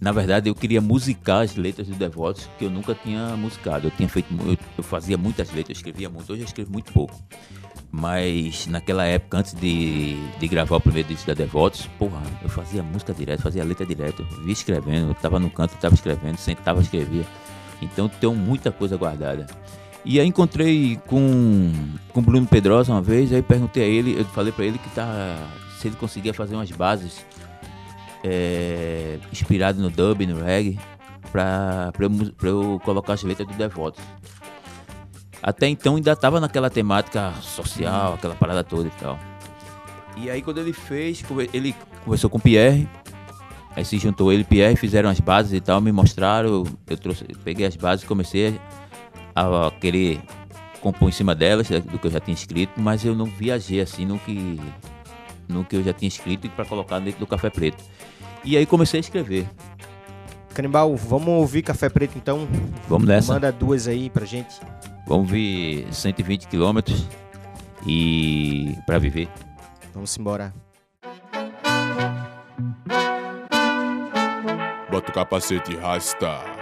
Na 0.00 0.12
verdade, 0.12 0.48
eu 0.48 0.54
queria 0.54 0.80
musicar 0.80 1.42
as 1.42 1.56
letras 1.56 1.86
do 1.86 1.94
Devotos 1.94 2.48
que 2.58 2.64
eu 2.64 2.70
nunca 2.70 2.94
tinha 2.94 3.36
musicado. 3.36 3.86
Eu 3.86 3.90
tinha 3.90 4.08
feito, 4.08 4.28
eu, 4.46 4.56
eu 4.78 4.84
fazia 4.84 5.16
muitas 5.16 5.48
letras, 5.48 5.68
eu 5.68 5.80
escrevia 5.80 6.10
muito. 6.10 6.30
Hoje 6.32 6.42
eu 6.42 6.46
escrevo 6.46 6.72
muito 6.72 6.92
pouco. 6.92 7.14
Mas 7.92 8.66
naquela 8.68 9.04
época, 9.04 9.38
antes 9.38 9.52
de, 9.54 10.14
de 10.38 10.48
gravar 10.48 10.76
o 10.76 10.80
primeiro 10.80 11.08
disco 11.08 11.26
da 11.26 11.34
Devotos, 11.34 11.88
porra, 11.98 12.22
eu 12.40 12.48
fazia 12.48 12.82
música 12.82 13.12
direto, 13.12 13.42
fazia 13.42 13.64
letra 13.64 13.84
direto, 13.84 14.24
via 14.44 14.52
escrevendo, 14.52 15.08
eu 15.08 15.14
tava 15.14 15.40
no 15.40 15.50
canto, 15.50 15.74
tava 15.76 15.94
escrevendo, 15.94 16.36
sentava, 16.36 16.80
escrevia. 16.80 17.26
Então 17.82 18.08
tenho 18.08 18.34
muita 18.34 18.70
coisa 18.70 18.96
guardada. 18.96 19.46
E 20.04 20.20
aí 20.20 20.26
encontrei 20.26 21.00
com 21.06 21.72
com 22.12 22.22
Bruno 22.22 22.46
Pedrosa 22.46 22.92
uma 22.92 23.02
vez, 23.02 23.32
aí 23.32 23.42
perguntei 23.42 23.82
a 23.82 23.86
ele, 23.86 24.18
eu 24.18 24.24
falei 24.26 24.52
pra 24.52 24.64
ele 24.64 24.78
que 24.78 24.88
tá 24.90 25.36
se 25.78 25.88
ele 25.88 25.96
conseguia 25.96 26.32
fazer 26.32 26.54
umas 26.54 26.70
bases 26.70 27.24
é, 28.22 29.18
inspirado 29.32 29.80
no 29.80 29.90
dub, 29.90 30.26
no 30.26 30.42
reggae, 30.42 30.78
pra, 31.32 31.90
eu, 31.98 32.48
eu 32.48 32.80
colocar 32.84 33.14
as 33.14 33.22
letras 33.22 33.48
do 33.48 33.54
Devotos. 33.54 34.02
Até 35.42 35.68
então 35.68 35.96
ainda 35.96 36.14
tava 36.14 36.38
naquela 36.38 36.68
temática 36.68 37.32
social, 37.40 38.14
aquela 38.14 38.34
parada 38.34 38.62
toda 38.62 38.88
e 38.88 39.00
tal. 39.00 39.18
E 40.16 40.30
aí 40.30 40.42
quando 40.42 40.58
ele 40.58 40.72
fez, 40.72 41.24
ele 41.52 41.74
conversou 42.04 42.28
com 42.28 42.38
o 42.38 42.40
Pierre, 42.40 42.88
aí 43.74 43.84
se 43.84 43.98
juntou 43.98 44.32
ele 44.32 44.42
e 44.42 44.44
Pierre, 44.44 44.76
fizeram 44.76 45.08
as 45.08 45.20
bases 45.20 45.52
e 45.52 45.60
tal, 45.60 45.80
me 45.80 45.92
mostraram, 45.92 46.64
eu, 46.88 46.96
trouxe, 46.96 47.24
eu 47.28 47.36
peguei 47.42 47.66
as 47.66 47.76
bases 47.76 48.04
e 48.04 48.06
comecei 48.06 48.60
a, 49.34 49.68
a 49.68 49.70
querer 49.70 50.20
compor 50.80 51.08
em 51.08 51.12
cima 51.12 51.34
delas, 51.34 51.68
né, 51.70 51.80
do 51.80 51.98
que 51.98 52.06
eu 52.06 52.10
já 52.10 52.20
tinha 52.20 52.34
escrito, 52.34 52.72
mas 52.76 53.04
eu 53.04 53.14
não 53.14 53.26
viajei 53.26 53.80
assim 53.80 54.04
no 54.04 54.18
que, 54.18 54.60
no 55.48 55.64
que 55.64 55.76
eu 55.76 55.82
já 55.82 55.92
tinha 55.92 56.08
escrito 56.08 56.48
para 56.50 56.64
colocar 56.64 56.98
dentro 56.98 57.20
do 57.20 57.26
Café 57.26 57.50
Preto. 57.50 57.82
E 58.44 58.56
aí 58.56 58.66
comecei 58.66 58.98
a 58.98 59.02
escrever. 59.02 59.46
Canibal, 60.54 60.96
vamos 60.96 61.28
ouvir 61.28 61.62
Café 61.62 61.88
Preto 61.88 62.16
então? 62.16 62.48
Vamos 62.88 63.06
nessa. 63.06 63.34
Manda 63.34 63.52
duas 63.52 63.86
aí 63.86 64.10
pra 64.10 64.26
gente. 64.26 64.60
Vamos 65.10 65.28
ver 65.28 65.92
120 65.92 66.46
quilômetros. 66.46 67.04
e 67.84 68.76
para 68.86 68.96
viver. 68.98 69.28
Vamos 69.92 70.16
embora. 70.16 70.54
Bota 74.88 75.10
o 75.10 75.12
capacete 75.12 75.72
e 75.72 75.76
rasta. 75.76 76.59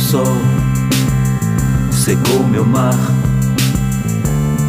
Sol, 0.00 0.36
secou 1.92 2.42
meu 2.46 2.64
mar. 2.64 2.96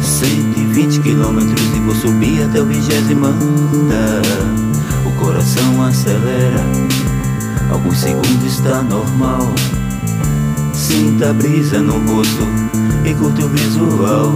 120 0.00 1.00
quilômetros 1.00 1.66
e 1.74 1.80
vou 1.80 1.94
subir 1.94 2.42
até 2.42 2.60
o 2.60 2.66
vigésimo 2.66 3.26
andar. 3.26 4.22
O 5.06 5.10
coração 5.18 5.82
acelera, 5.82 6.60
alguns 7.70 7.98
segundos 7.98 8.44
está 8.44 8.82
normal. 8.82 9.52
Sinta 10.74 11.30
a 11.30 11.32
brisa 11.32 11.80
no 11.80 11.98
rosto 12.12 12.46
e 13.04 13.14
curta 13.14 13.44
o 13.44 13.48
visual. 13.48 14.34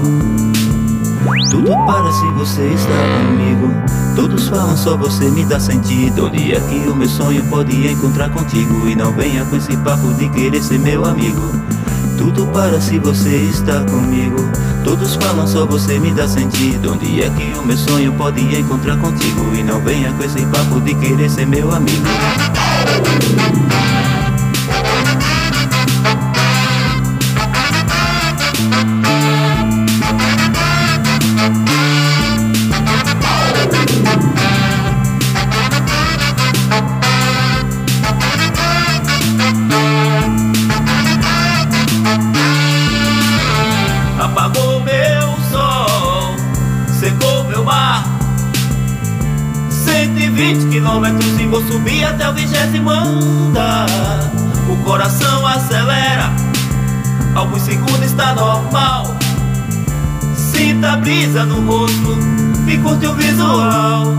Tudo 1.51 1.71
para 1.87 2.11
se 2.13 2.27
você 2.33 2.69
está 2.69 2.95
comigo. 3.19 3.86
Todos 4.17 4.49
falam 4.49 4.75
só 4.79 4.97
você 4.97 5.31
me 5.31 5.45
dá 5.45 5.61
sentido. 5.61 6.27
Onde 6.27 6.55
é 6.55 6.59
que 6.59 6.89
o 6.89 6.97
meu 6.97 7.07
sonho 7.07 7.45
pode 7.45 7.87
encontrar 7.87 8.31
contigo? 8.31 8.89
E 8.89 8.97
não 8.97 9.13
venha 9.13 9.45
com 9.45 9.57
esse 9.57 9.77
papo 9.77 10.15
de 10.15 10.27
querer 10.31 10.63
ser 10.63 10.79
meu 10.79 11.05
amigo. 11.05 11.43
Tudo 12.17 12.47
para 12.47 12.81
se 12.81 12.99
você 12.99 13.37
está 13.37 13.85
comigo. 13.85 14.39
Todos 14.83 15.17
falam 15.17 15.47
só 15.47 15.67
você 15.67 15.99
me 15.99 16.13
dá 16.13 16.27
sentido. 16.27 16.95
Onde 16.95 17.23
é 17.23 17.29
que 17.29 17.59
o 17.59 17.63
meu 17.63 17.77
sonho 17.77 18.11
pode 18.15 18.41
encontrar 18.59 18.97
contigo? 18.97 19.55
E 19.55 19.63
não 19.63 19.83
venha 19.83 20.11
com 20.15 20.25
esse 20.25 20.45
papo 20.47 20.81
de 20.81 20.95
querer 20.95 21.29
ser 21.29 21.47
meu 21.47 21.71
amigo. 21.71 22.07
Até 52.17 52.31
o 52.31 52.33
vigésimo 52.33 52.91
andar. 52.91 53.87
O 54.71 54.77
coração 54.85 55.47
acelera, 55.47 56.33
alguns 57.35 57.63
segundos 57.63 58.03
está 58.03 58.35
normal. 58.35 59.15
Sinta 60.35 60.93
a 60.93 60.97
brisa 60.97 61.45
no 61.45 61.61
rosto 61.67 62.19
e 62.67 62.79
curte 62.79 63.07
o 63.07 63.13
visual. 63.13 64.17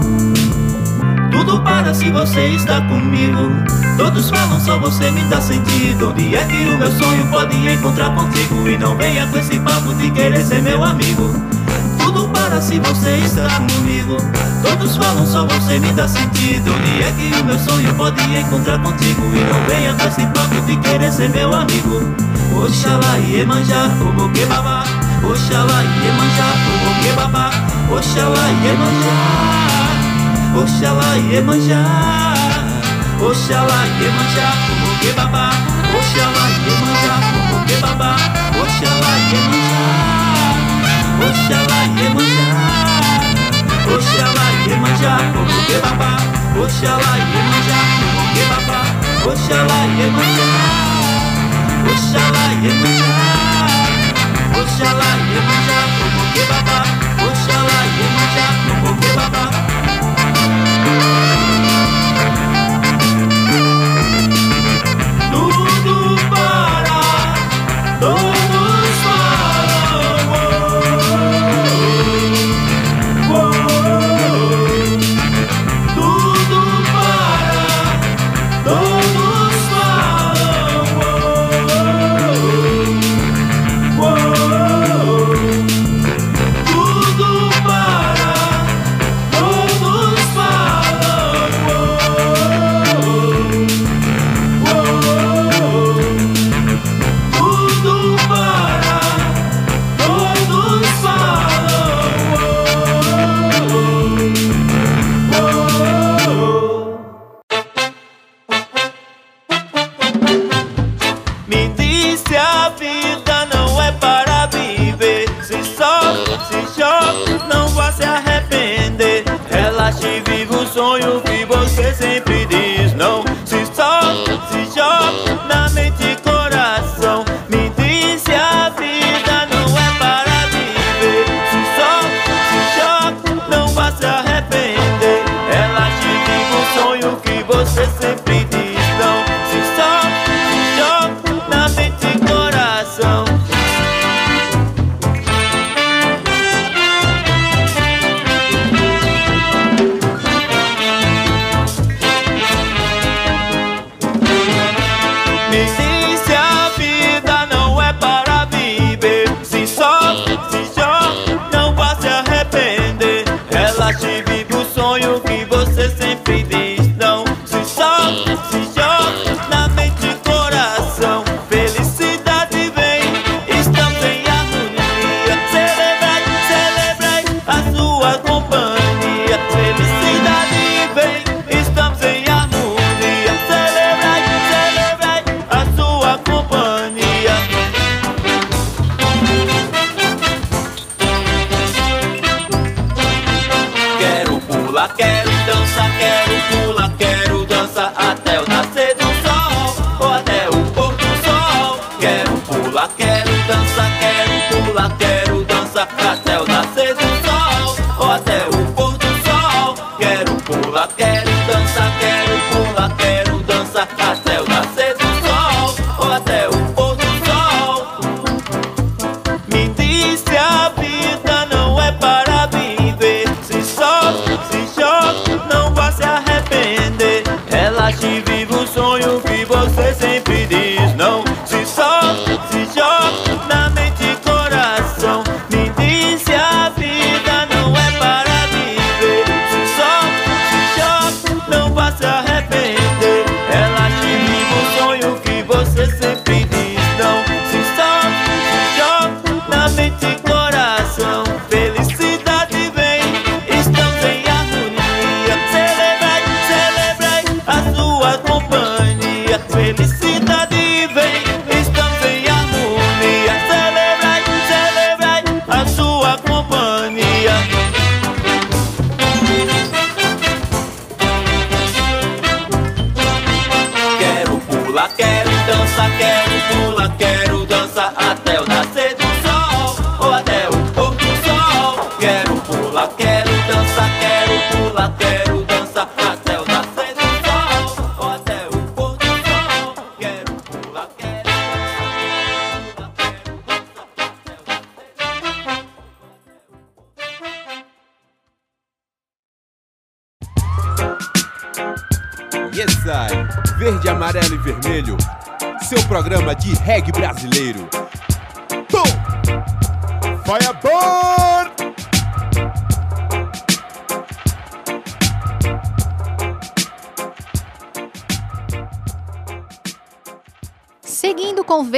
Tudo 1.32 1.60
para 1.62 1.94
se 1.94 2.10
você 2.12 2.50
está 2.50 2.82
comigo. 2.82 3.52
Todos 3.98 4.30
falam, 4.30 4.60
só 4.60 4.78
você 4.80 5.10
me 5.10 5.24
dá 5.24 5.42
sentido. 5.42 6.10
Onde 6.10 6.36
é 6.36 6.44
que 6.46 6.56
o 6.56 6.78
meu 6.78 6.92
sonho 6.92 7.28
pode 7.32 7.56
encontrar 7.68 8.14
contigo? 8.14 8.68
E 8.68 8.78
não 8.78 8.96
venha 8.96 9.26
com 9.28 9.38
esse 9.38 9.60
papo 9.60 9.94
de 9.96 10.12
querer 10.12 10.46
ser 10.46 10.62
meu 10.62 10.84
amigo. 10.84 11.34
Se 12.62 12.80
você 12.80 13.18
está 13.18 13.48
comigo. 13.58 14.18
Todos 14.62 14.98
falam, 14.98 15.26
só 15.26 15.46
você 15.46 15.80
me 15.80 15.92
dá 15.94 16.08
sentido. 16.08 16.74
Onde 16.74 17.04
é 17.04 17.12
que 17.12 17.40
o 17.40 17.46
meu 17.46 17.60
sonho 17.60 17.94
pode 17.96 18.22
encontrar 18.36 18.80
contigo? 18.80 19.22
E 19.34 19.40
não 19.40 19.64
venha 19.68 19.94
com 19.94 20.08
esse 20.08 20.26
papo 20.28 20.60
de 20.66 20.76
querer 20.78 21.12
ser 21.12 21.30
meu 21.30 21.54
amigo. 21.54 22.02
Oxalá 22.56 23.20
e 23.20 23.42
Emanjá, 23.42 23.90
como 24.00 24.30
que 24.34 24.46
babá. 24.46 24.84
Oxalá 25.24 25.84
e 25.84 26.08
Emanjá, 26.08 26.54
como 26.66 27.04
que 27.04 27.12
babá. 27.14 27.52
Oxalá 27.92 28.50
e 28.50 28.68
Emanjá. 28.68 29.68
Oxalá 30.58 31.18
e 31.18 31.36
Emanjá 31.36 32.34
Oxalá 33.22 33.86
e 33.86 34.06
Emanjá 34.06 34.54
como 34.68 34.98
que 35.00 35.12
babá 35.12 35.52
Oxalá 35.96 36.50
e 36.50 36.70
Emanjá 36.74 37.20
como 37.32 37.66
que 37.66 37.76
babá 37.76 38.16
Oxalá 38.60 39.20
e 39.20 39.36
Emanjá 39.36 40.27
Oxalá 41.18 41.80
e 41.86 42.06
Emanjá 42.06 42.50
Oxalá 43.96 44.46
e 44.52 44.72
Emanjá 44.72 45.14
como 45.34 45.58
que 45.66 45.78
babá 45.84 46.14
Oxalá 46.64 47.14
e 47.18 47.22
Emanjá 47.40 47.80
como 48.00 48.22
que 48.34 48.44
babá 48.52 48.82
Oxalá 49.26 49.80
e 49.86 50.02
Emanjá 50.08 50.50
Oxalá 51.92 52.46
e 52.54 52.68
Emanjá 52.68 53.12
Oxalá 54.62 55.10
e 55.18 55.38
Emanjá 55.38 55.80
como 55.98 56.22
que 56.34 56.44
babá 56.52 56.80
Oxalá 57.28 57.80
e 57.86 58.00
Emanjá 58.06 58.48
como 58.68 58.90
que 58.98 59.10
babá 59.18 59.77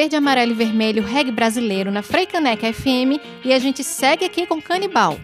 verde, 0.09 0.15
amarelo 0.15 0.51
e 0.51 0.55
vermelho 0.55 1.03
reggae 1.03 1.31
brasileiro 1.31 1.91
na 1.91 2.01
Freicaneca 2.01 2.71
FM 2.73 3.21
e 3.45 3.53
a 3.53 3.59
gente 3.59 3.83
segue 3.83 4.25
aqui 4.25 4.47
com 4.47 4.59
Canibal. 4.61 5.19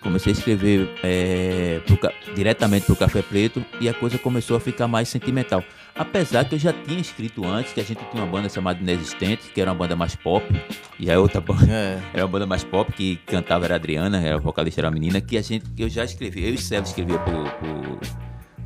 Comecei 0.00 0.32
a 0.32 0.36
escrever 0.36 0.90
é, 1.02 1.80
pro 1.86 1.98
diretamente 2.34 2.86
pro 2.86 2.96
Café 2.96 3.22
Preto 3.22 3.64
e 3.80 3.88
a 3.88 3.94
coisa 3.94 4.18
começou 4.18 4.56
a 4.56 4.60
ficar 4.60 4.88
mais 4.88 5.08
sentimental. 5.08 5.62
Apesar 5.94 6.44
que 6.46 6.54
eu 6.54 6.58
já 6.58 6.72
tinha 6.72 7.00
escrito 7.00 7.44
antes, 7.44 7.72
que 7.72 7.80
a 7.80 7.84
gente 7.84 8.00
tinha 8.10 8.24
uma 8.24 8.26
banda 8.26 8.48
chamada 8.48 8.80
Inexistente, 8.80 9.50
que 9.52 9.60
era 9.60 9.70
uma 9.70 9.76
banda 9.76 9.94
mais 9.94 10.16
pop, 10.16 10.44
e 10.98 11.10
a 11.10 11.20
outra 11.20 11.40
banda 11.40 12.02
era 12.12 12.24
uma 12.24 12.28
banda 12.28 12.46
mais 12.46 12.64
pop, 12.64 12.90
que 12.92 13.16
cantava 13.26 13.66
era 13.66 13.74
a 13.74 13.76
Adriana, 13.76 14.20
era 14.20 14.36
a 14.36 14.40
vocalista 14.40 14.80
era 14.80 14.88
a 14.88 14.90
menina, 14.90 15.20
que 15.20 15.36
a 15.36 15.42
gente, 15.42 15.70
que 15.70 15.82
eu 15.82 15.88
já 15.88 16.02
escrevi, 16.02 16.44
eu 16.44 16.54
e 16.54 16.58
Célio 16.58 16.84
escrevia 16.84 17.18
pro, 17.18 17.44
pro, 17.44 18.00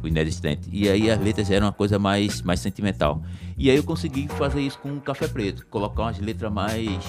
Inexistente. 0.09 0.69
E 0.73 0.89
aí 0.89 1.11
as 1.11 1.21
letras 1.21 1.51
eram 1.51 1.67
uma 1.67 1.73
coisa 1.73 1.99
mais, 1.99 2.43
mais 2.43 2.61
sentimental. 2.61 3.23
E 3.57 3.71
aí 3.71 3.77
eu 3.77 3.85
consegui 3.85 4.29
fazer 4.29 4.61
isso 4.61 4.79
com 4.79 4.93
o 4.93 5.01
Café 5.01 5.29
Preto, 5.29 5.67
colocar 5.67 6.03
umas 6.03 6.19
letras 6.19 6.53
mais 6.53 7.05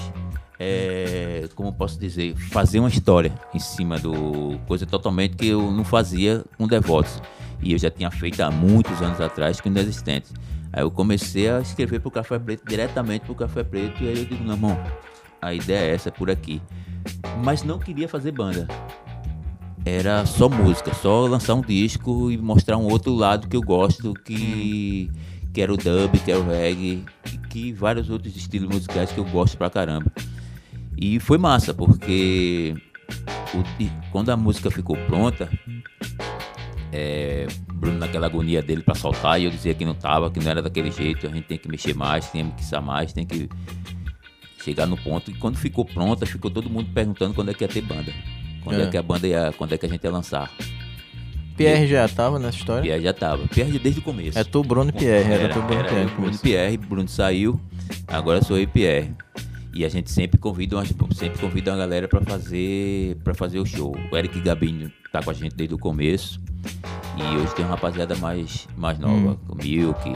é, 0.58 1.48
como 1.54 1.72
posso 1.72 1.98
dizer, 1.98 2.34
fazer 2.34 2.80
uma 2.80 2.88
história 2.88 3.32
em 3.54 3.58
cima 3.60 3.98
do 3.98 4.58
coisa 4.66 4.84
totalmente 4.84 5.36
que 5.36 5.46
eu 5.46 5.70
não 5.70 5.84
fazia 5.84 6.44
com 6.56 6.66
Devotos. 6.66 7.22
E 7.62 7.72
eu 7.72 7.78
já 7.78 7.90
tinha 7.90 8.10
feito 8.10 8.40
há 8.40 8.50
muitos 8.50 9.00
anos 9.00 9.20
atrás 9.20 9.60
com 9.60 9.68
Inexistentes. 9.68 10.32
Aí 10.72 10.82
eu 10.82 10.90
comecei 10.90 11.48
a 11.48 11.60
escrever 11.60 12.00
pro 12.00 12.10
Café 12.10 12.38
Preto, 12.38 12.64
diretamente 12.66 13.24
pro 13.24 13.34
Café 13.34 13.64
Preto, 13.64 14.02
e 14.02 14.08
aí 14.08 14.18
eu 14.18 14.24
digo, 14.24 14.44
não, 14.44 14.54
irmão, 14.54 14.78
a 15.40 15.54
ideia 15.54 15.90
é 15.90 15.94
essa, 15.94 16.10
por 16.10 16.30
aqui. 16.30 16.60
Mas 17.42 17.62
não 17.62 17.78
queria 17.78 18.08
fazer 18.08 18.32
banda. 18.32 18.68
Era 19.84 20.26
só 20.26 20.48
música, 20.48 20.92
só 20.94 21.26
lançar 21.26 21.54
um 21.54 21.62
disco 21.62 22.30
e 22.30 22.36
mostrar 22.36 22.76
um 22.76 22.84
outro 22.84 23.14
lado 23.14 23.48
que 23.48 23.56
eu 23.56 23.62
gosto, 23.62 24.12
que, 24.12 25.10
que 25.52 25.62
era 25.62 25.72
o 25.72 25.76
dub, 25.76 26.18
que 26.24 26.30
era 26.30 26.40
o 26.40 26.46
reggae, 26.46 27.04
e 27.32 27.38
que 27.48 27.72
vários 27.72 28.10
outros 28.10 28.36
estilos 28.36 28.68
musicais 28.68 29.10
que 29.10 29.18
eu 29.18 29.24
gosto 29.24 29.56
pra 29.56 29.70
caramba. 29.70 30.12
E 31.00 31.18
foi 31.20 31.38
massa, 31.38 31.72
porque 31.72 32.74
o- 33.54 34.10
quando 34.12 34.28
a 34.30 34.36
música 34.36 34.70
ficou 34.70 34.96
pronta, 35.06 35.48
é, 36.92 37.46
Bruno 37.72 37.98
naquela 37.98 38.26
agonia 38.26 38.60
dele 38.62 38.82
pra 38.82 38.94
soltar, 38.94 39.40
e 39.40 39.44
eu 39.44 39.50
dizia 39.50 39.72
que 39.74 39.84
não 39.86 39.94
tava, 39.94 40.30
que 40.30 40.38
não 40.40 40.50
era 40.50 40.60
daquele 40.60 40.90
jeito, 40.90 41.26
a 41.26 41.30
gente 41.30 41.44
tem 41.44 41.56
que 41.56 41.68
mexer 41.68 41.94
mais, 41.94 42.28
tem 42.30 42.44
que 42.50 42.60
mixar 42.60 42.82
mais, 42.82 43.12
tem 43.12 43.24
que 43.24 43.48
chegar 44.62 44.86
no 44.86 44.98
ponto. 44.98 45.30
E 45.30 45.34
quando 45.34 45.56
ficou 45.56 45.84
pronta, 45.84 46.26
ficou 46.26 46.50
todo 46.50 46.68
mundo 46.68 46.90
perguntando 46.92 47.32
quando 47.32 47.50
é 47.50 47.54
que 47.54 47.64
ia 47.64 47.68
ter 47.68 47.80
banda. 47.80 48.12
Quando 48.64 48.80
é, 48.80 48.84
É. 48.84 48.86
que 48.90 48.96
a 48.96 49.02
banda 49.02 49.26
ia, 49.26 49.52
quando 49.56 49.72
é 49.72 49.78
que 49.78 49.86
a 49.86 49.88
gente 49.88 50.02
ia 50.04 50.10
lançar. 50.10 50.50
Pierre 51.56 51.86
já 51.88 52.06
tava 52.08 52.38
nessa 52.38 52.56
história? 52.58 52.82
Pierre 52.82 53.02
já 53.02 53.12
tava. 53.12 53.46
Pierre 53.48 53.78
desde 53.78 54.00
o 54.00 54.02
começo. 54.02 54.38
É 54.38 54.44
tu, 54.44 54.62
Bruno 54.62 54.90
e 54.90 54.92
Pierre. 54.92 55.32
Era, 55.32 55.42
Era, 55.44 55.54
tu, 55.54 55.60
Bruno 55.62 55.74
e 55.74 55.78
era 55.78 55.88
Pierre. 55.88 56.10
Bruno. 56.14 56.38
Pierre, 56.38 56.76
Bruno 56.76 57.08
saiu, 57.08 57.60
agora 58.06 58.42
sou 58.42 58.56
eu 58.56 58.62
e 58.62 58.66
Pierre. 58.66 59.12
E 59.74 59.84
a 59.84 59.88
gente 59.88 60.10
sempre 60.10 60.38
convida, 60.38 60.76
umas- 60.76 60.92
sempre 61.14 61.38
convida 61.38 61.72
uma 61.72 61.78
galera 61.78 62.06
pra 62.08 62.20
fazer, 62.20 63.16
pra 63.24 63.34
fazer 63.34 63.58
o 63.58 63.66
show. 63.66 63.96
O 64.10 64.16
Eric 64.16 64.40
Gabinho 64.40 64.90
tá 65.12 65.22
com 65.22 65.30
a 65.30 65.34
gente 65.34 65.54
desde 65.54 65.74
o 65.74 65.78
começo. 65.78 66.40
E 67.16 67.36
hoje 67.36 67.54
tem 67.54 67.64
uma 67.64 67.72
rapaziada 67.72 68.14
mais, 68.16 68.68
mais 68.76 68.98
nova, 68.98 69.32
Hum. 69.32 69.38
o 69.48 69.54
Milk, 69.56 70.12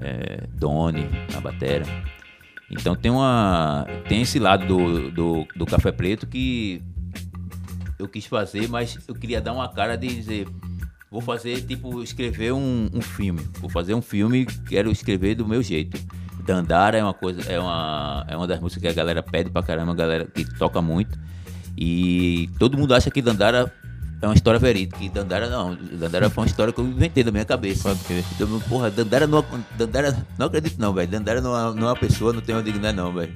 é, 0.00 0.46
Doni 0.54 1.06
na 1.32 1.40
batera. 1.40 1.84
Então 2.70 2.96
tem 2.96 3.10
uma. 3.10 3.86
Tem 4.08 4.22
esse 4.22 4.38
lado 4.38 4.66
do, 4.66 5.10
do, 5.10 5.46
do 5.54 5.66
Café 5.66 5.92
Preto 5.92 6.26
que 6.26 6.82
eu 7.98 8.08
quis 8.08 8.26
fazer, 8.26 8.68
mas 8.68 8.98
eu 9.06 9.14
queria 9.14 9.40
dar 9.40 9.52
uma 9.52 9.68
cara 9.68 9.96
de 9.96 10.08
dizer. 10.08 10.48
Vou 11.10 11.20
fazer, 11.20 11.60
tipo, 11.62 12.02
escrever 12.02 12.52
um, 12.52 12.88
um 12.92 13.00
filme. 13.00 13.40
Vou 13.60 13.70
fazer 13.70 13.94
um 13.94 14.02
filme, 14.02 14.46
quero 14.68 14.90
escrever 14.90 15.36
do 15.36 15.46
meu 15.46 15.62
jeito. 15.62 15.98
Dandara 16.44 16.98
é 16.98 17.02
uma 17.02 17.14
coisa, 17.14 17.40
é 17.50 17.58
uma, 17.58 18.26
é 18.28 18.36
uma 18.36 18.46
das 18.46 18.60
músicas 18.60 18.82
que 18.82 18.88
a 18.88 18.92
galera 18.92 19.22
pede 19.22 19.48
pra 19.50 19.62
caramba, 19.62 19.92
a 19.92 19.94
galera 19.94 20.26
que 20.26 20.44
toca 20.58 20.82
muito. 20.82 21.18
E 21.76 22.50
todo 22.58 22.76
mundo 22.76 22.94
acha 22.94 23.10
que 23.10 23.22
Dandara 23.22 23.72
é 24.24 24.28
uma 24.28 24.34
história 24.34 24.58
verídica. 24.58 25.02
E 25.02 25.08
Dandara 25.08 25.48
não. 25.48 25.74
Dandara 25.74 26.28
foi 26.30 26.42
uma 26.42 26.46
história 26.48 26.72
que 26.72 26.80
eu 26.80 26.84
inventei 26.86 27.22
da 27.22 27.30
minha 27.30 27.44
cabeça. 27.44 27.96
Então, 28.34 28.60
porra, 28.68 28.90
Dandara 28.90 29.26
não, 29.26 29.44
Dandara, 29.76 30.26
não 30.38 30.46
acredito 30.46 30.78
não, 30.78 30.92
velho. 30.92 31.08
Dandara 31.08 31.40
não 31.40 31.56
é, 31.56 31.74
não 31.74 31.82
é 31.88 31.90
uma 31.90 31.96
pessoa, 31.96 32.32
não 32.32 32.40
tem 32.40 32.54
onde 32.54 32.72
dizer 32.72 32.92
não, 32.92 33.12
velho. 33.12 33.32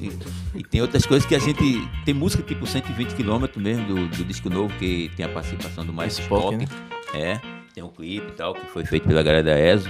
E, 0.00 0.12
e 0.58 0.62
tem 0.62 0.80
outras 0.82 1.04
coisas 1.06 1.26
que 1.26 1.34
a 1.34 1.38
gente. 1.38 1.56
Tem 2.04 2.14
música 2.14 2.42
tipo 2.42 2.66
120 2.66 3.14
km 3.14 3.44
mesmo 3.56 3.86
do, 3.86 4.08
do 4.08 4.24
disco 4.24 4.48
novo, 4.50 4.72
que 4.78 5.10
tem 5.16 5.24
a 5.26 5.28
participação 5.28 5.84
do 5.84 5.92
Mais 5.92 6.18
Spock. 6.18 6.56
né? 6.56 6.66
É, 7.14 7.40
tem 7.74 7.82
um 7.82 7.88
clipe 7.88 8.28
e 8.28 8.32
tal, 8.32 8.54
que 8.54 8.66
foi 8.66 8.84
feito 8.84 9.06
pela 9.08 9.22
galera 9.22 9.42
da 9.44 9.58
ESO. 9.58 9.88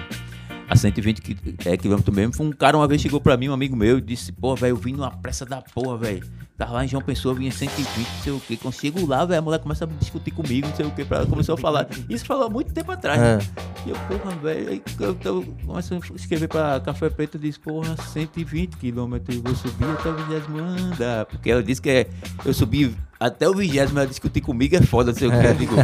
A 0.69 0.75
120 0.75 1.23
qui- 1.23 1.37
é, 1.65 1.77
quilômetros 1.77 2.15
mesmo. 2.15 2.35
Foi 2.35 2.45
um 2.47 2.51
cara 2.53 2.77
uma 2.77 2.89
vez 2.89 3.01
chegou 3.01 3.21
pra 3.21 3.37
mim, 3.37 3.49
um 3.49 3.53
amigo 3.53 3.77
meu, 3.77 3.99
e 3.99 4.01
disse: 4.01 4.33
Pô, 4.33 4.55
velho, 4.57 4.73
eu 4.73 4.77
vim 4.77 4.93
numa 4.93 5.11
pressa 5.11 5.45
da 5.47 5.63
porra, 5.63 5.97
velho. 5.97 6.27
Tava 6.57 6.73
lá 6.73 6.85
em 6.85 6.89
João 6.89 7.03
Pessoa, 7.03 7.35
vinha 7.35 7.53
120, 7.53 7.87
não 7.87 8.23
sei 8.23 8.33
o. 8.33 8.59
Quando 8.59 8.75
chego 8.75 9.07
lá, 9.07 9.27
velho, 9.27 9.41
a 9.41 9.43
mulher 9.43 9.59
começa 9.59 9.85
a 9.85 9.89
discutir 9.89 10.31
comigo, 10.31 10.67
não 10.67 10.75
sei 10.75 10.87
o 10.87 10.91
quê. 10.91 11.05
Pra, 11.05 11.27
começou 11.27 11.55
a 11.55 11.59
falar. 11.59 11.87
Isso 12.09 12.25
falou 12.25 12.47
há 12.47 12.51
muito 12.51 12.73
tempo 12.73 12.91
atrás. 12.91 13.21
É. 13.21 13.37
né? 13.37 13.43
E 13.85 13.91
eu, 13.91 13.97
porra, 14.09 14.35
velho, 14.37 14.71
aí 14.71 14.83
eu, 14.99 15.17
eu 15.23 15.55
começo 15.67 15.95
a 15.95 16.17
escrever 16.17 16.49
pra 16.49 16.81
Café 16.81 17.11
Preto 17.11 17.37
e 17.37 17.41
disse, 17.41 17.61
porra, 17.61 17.95
120 17.97 18.79
quilômetros, 18.79 19.37
eu 19.37 19.43
vou 19.43 19.55
subir 19.55 19.85
até 19.85 20.09
o 20.09 20.15
vigésimo 20.15 20.59
andar. 20.59 21.27
Porque 21.27 21.51
ela 21.51 21.63
disse 21.63 21.83
que 21.83 21.91
é, 21.91 22.07
eu 22.43 22.55
subi 22.55 22.97
até 23.21 23.47
o 23.47 23.55
vigésimo, 23.55 23.99
ela 23.99 24.09
discutir 24.09 24.41
comigo 24.41 24.77
é 24.77 24.81
foda, 24.81 25.13
não 25.13 25.19
sei 25.19 25.29
o 25.29 25.33
que. 25.33 25.47
Eu 25.47 25.55
digo, 25.55 25.75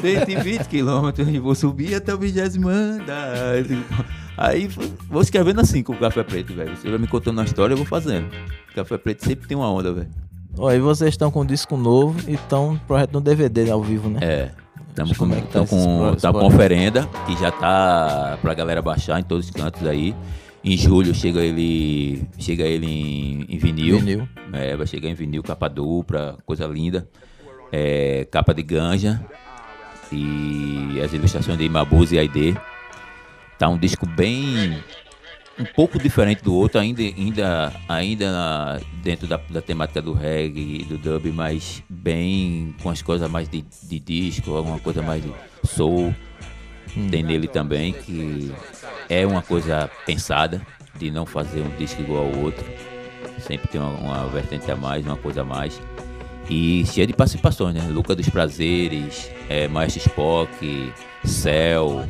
120 0.00 0.66
quilômetros, 0.66 1.28
eu 1.28 1.42
vou 1.42 1.54
subir 1.54 1.94
até 1.94 2.14
o 2.14 2.18
vigésimo 2.18 2.70
andar. 2.70 3.36
Eu 3.58 3.64
digo, 3.64 3.84
Aí 4.36 4.66
vou 5.08 5.20
escrevendo 5.20 5.60
assim 5.60 5.82
com 5.82 5.92
o 5.92 5.98
Café 5.98 6.22
Preto, 6.22 6.54
velho. 6.54 6.76
Você 6.76 6.88
vai 6.88 6.98
me 6.98 7.06
contando 7.06 7.38
uma 7.38 7.44
história, 7.44 7.74
eu 7.74 7.76
vou 7.76 7.86
fazendo. 7.86 8.28
Café 8.74 8.98
Preto 8.98 9.24
sempre 9.24 9.46
tem 9.48 9.56
uma 9.56 9.70
onda, 9.70 9.92
velho. 9.92 10.08
Ó, 10.58 10.70
e 10.72 10.78
vocês 10.80 11.10
estão 11.14 11.30
com 11.30 11.40
um 11.40 11.46
disco 11.46 11.76
novo 11.76 12.18
e 12.28 12.34
estão 12.34 12.78
projeto 12.86 13.12
no 13.12 13.20
DVD 13.20 13.70
ao 13.70 13.82
vivo, 13.82 14.08
né? 14.10 14.18
É. 14.22 14.50
Estamos 14.88 15.16
com, 15.16 15.32
é 15.32 15.40
tá 15.40 15.64
com, 15.66 15.98
pro- 16.10 16.16
tá 16.20 16.30
com 16.32 16.44
oferenda, 16.44 17.08
que 17.26 17.34
já 17.38 17.50
tá 17.50 18.38
pra 18.42 18.52
galera 18.52 18.82
baixar 18.82 19.18
em 19.18 19.22
todos 19.22 19.46
os 19.46 19.50
cantos 19.50 19.86
aí. 19.86 20.14
Em 20.62 20.76
julho 20.76 21.14
chega 21.14 21.40
ele 21.40 22.28
chega 22.38 22.64
ele 22.64 22.86
em, 22.86 23.46
em 23.48 23.58
vinil. 23.58 23.98
Vinil. 23.98 24.28
É, 24.52 24.76
vai 24.76 24.86
chegar 24.86 25.08
em 25.08 25.14
vinil, 25.14 25.42
capa 25.42 25.66
dupla, 25.68 26.36
coisa 26.44 26.66
linda. 26.66 27.08
É, 27.72 28.26
capa 28.30 28.52
de 28.52 28.62
ganja. 28.62 29.24
E 30.12 31.00
as 31.02 31.12
ilustrações 31.14 31.56
de 31.58 31.68
Mabuse 31.68 32.14
e 32.14 32.18
Aide. 32.18 32.56
Tá 33.58 33.68
um 33.68 33.78
disco 33.78 34.06
bem. 34.06 34.78
Um 35.58 35.64
pouco 35.64 35.98
diferente 35.98 36.42
do 36.42 36.54
outro, 36.54 36.80
ainda, 36.80 37.02
ainda, 37.02 37.72
ainda 37.88 38.32
na- 38.32 38.80
dentro 39.02 39.26
da, 39.26 39.38
da 39.50 39.60
temática 39.60 40.00
do 40.00 40.12
reggae 40.12 40.80
e 40.80 40.84
do 40.84 40.96
dub, 40.98 41.26
mas 41.32 41.82
bem 41.88 42.74
com 42.82 42.88
as 42.90 43.02
coisas 43.02 43.30
mais 43.30 43.48
de, 43.48 43.64
de 43.82 43.98
disco, 43.98 44.54
alguma 44.54 44.78
coisa 44.78 45.02
mais 45.02 45.22
de 45.22 45.32
soul. 45.64 46.14
Tem 47.10 47.22
nele 47.22 47.48
também, 47.48 47.92
que 47.92 48.52
é 49.08 49.26
uma 49.26 49.40
coisa 49.42 49.90
pensada, 50.04 50.60
de 50.98 51.10
não 51.10 51.24
fazer 51.24 51.60
um 51.62 51.74
disco 51.76 52.02
igual 52.02 52.24
ao 52.26 52.38
outro. 52.38 52.64
Sempre 53.38 53.68
tem 53.68 53.80
uma, 53.80 53.90
uma 53.90 54.26
vertente 54.28 54.70
a 54.70 54.76
mais, 54.76 55.04
uma 55.06 55.16
coisa 55.16 55.40
a 55.40 55.44
mais. 55.44 55.80
E 56.50 56.84
cheia 56.86 57.06
de 57.06 57.14
participações, 57.14 57.74
né? 57.74 57.80
Luca 57.88 58.14
dos 58.14 58.28
Prazeres, 58.28 59.30
é, 59.48 59.68
Maestro 59.68 60.02
Spock, 60.06 60.92
Céu, 61.24 62.04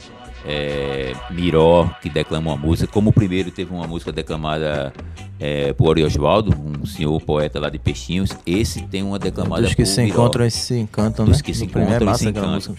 é, 0.45 1.13
Miró, 1.31 1.89
que 2.01 2.09
declama 2.11 2.51
uma 2.53 2.57
música. 2.57 2.91
Como 2.93 3.11
o 3.11 3.13
primeiro 3.13 3.51
teve 3.51 3.73
uma 3.73 3.87
música 3.87 4.11
declamada 4.13 4.93
é, 5.39 5.73
por 5.73 5.89
Ori 5.91 6.05
Osvaldo, 6.05 6.55
um 6.57 6.85
senhor 6.87 7.21
poeta 7.21 7.59
lá 7.61 7.69
de 7.69 7.79
Peixinhos. 7.79 8.31
Esse 8.47 8.83
tem 8.83 9.03
uma 9.03 9.19
declamada 9.19 9.63
Dos 9.63 9.75
que 9.75 9.85
se 9.87 10.03
Miró. 10.03 10.15
encontram 10.15 10.45
e 10.47 10.51
se 10.51 10.79
encantam, 10.79 11.25
Dos 11.25 11.39
né? 11.39 11.43
que 11.43 11.55
se 11.55 11.65
No 11.65 11.71
primeiro 11.71 11.95
é 11.95 11.97
encontram 12.09 12.15
e 12.15 12.19
se 12.19 12.29
encantam. 12.71 12.75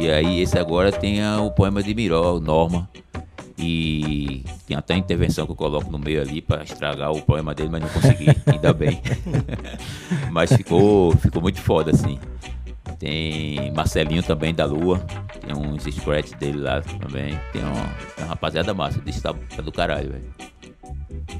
E 0.00 0.10
aí 0.10 0.40
esse 0.40 0.58
agora 0.58 0.90
tem 0.92 1.22
a- 1.22 1.40
o 1.40 1.50
poema 1.50 1.82
de 1.82 1.94
Miró, 1.94 2.38
Norma. 2.40 2.88
E 3.60 4.44
tem 4.68 4.76
até 4.76 4.94
a 4.94 4.96
intervenção 4.96 5.44
que 5.44 5.50
eu 5.50 5.56
coloco 5.56 5.90
no 5.90 5.98
meio 5.98 6.22
ali 6.22 6.40
pra 6.40 6.62
estragar 6.62 7.10
o 7.10 7.20
poema 7.20 7.52
dele, 7.52 7.68
mas 7.72 7.82
não 7.82 7.88
consegui, 7.88 8.26
ainda 8.46 8.72
bem. 8.72 9.00
mas 10.30 10.52
ficou, 10.52 11.10
ficou 11.16 11.42
muito 11.42 11.60
foda, 11.60 11.90
assim. 11.90 12.20
Tem 12.98 13.72
Marcelinho 13.72 14.22
também 14.22 14.54
da 14.54 14.64
Lua, 14.64 14.98
tem 15.40 15.56
uns 15.56 15.84
scratch 15.84 16.32
dele 16.34 16.58
lá 16.58 16.80
também. 16.80 17.38
Tem 17.52 17.62
uma, 17.62 17.74
tem 18.16 18.24
uma 18.24 18.26
rapaziada 18.28 18.74
massa, 18.74 19.00
desse 19.00 19.20
tá, 19.20 19.34
tá 19.54 19.62
do 19.62 19.70
caralho, 19.70 20.10
velho. 20.12 20.34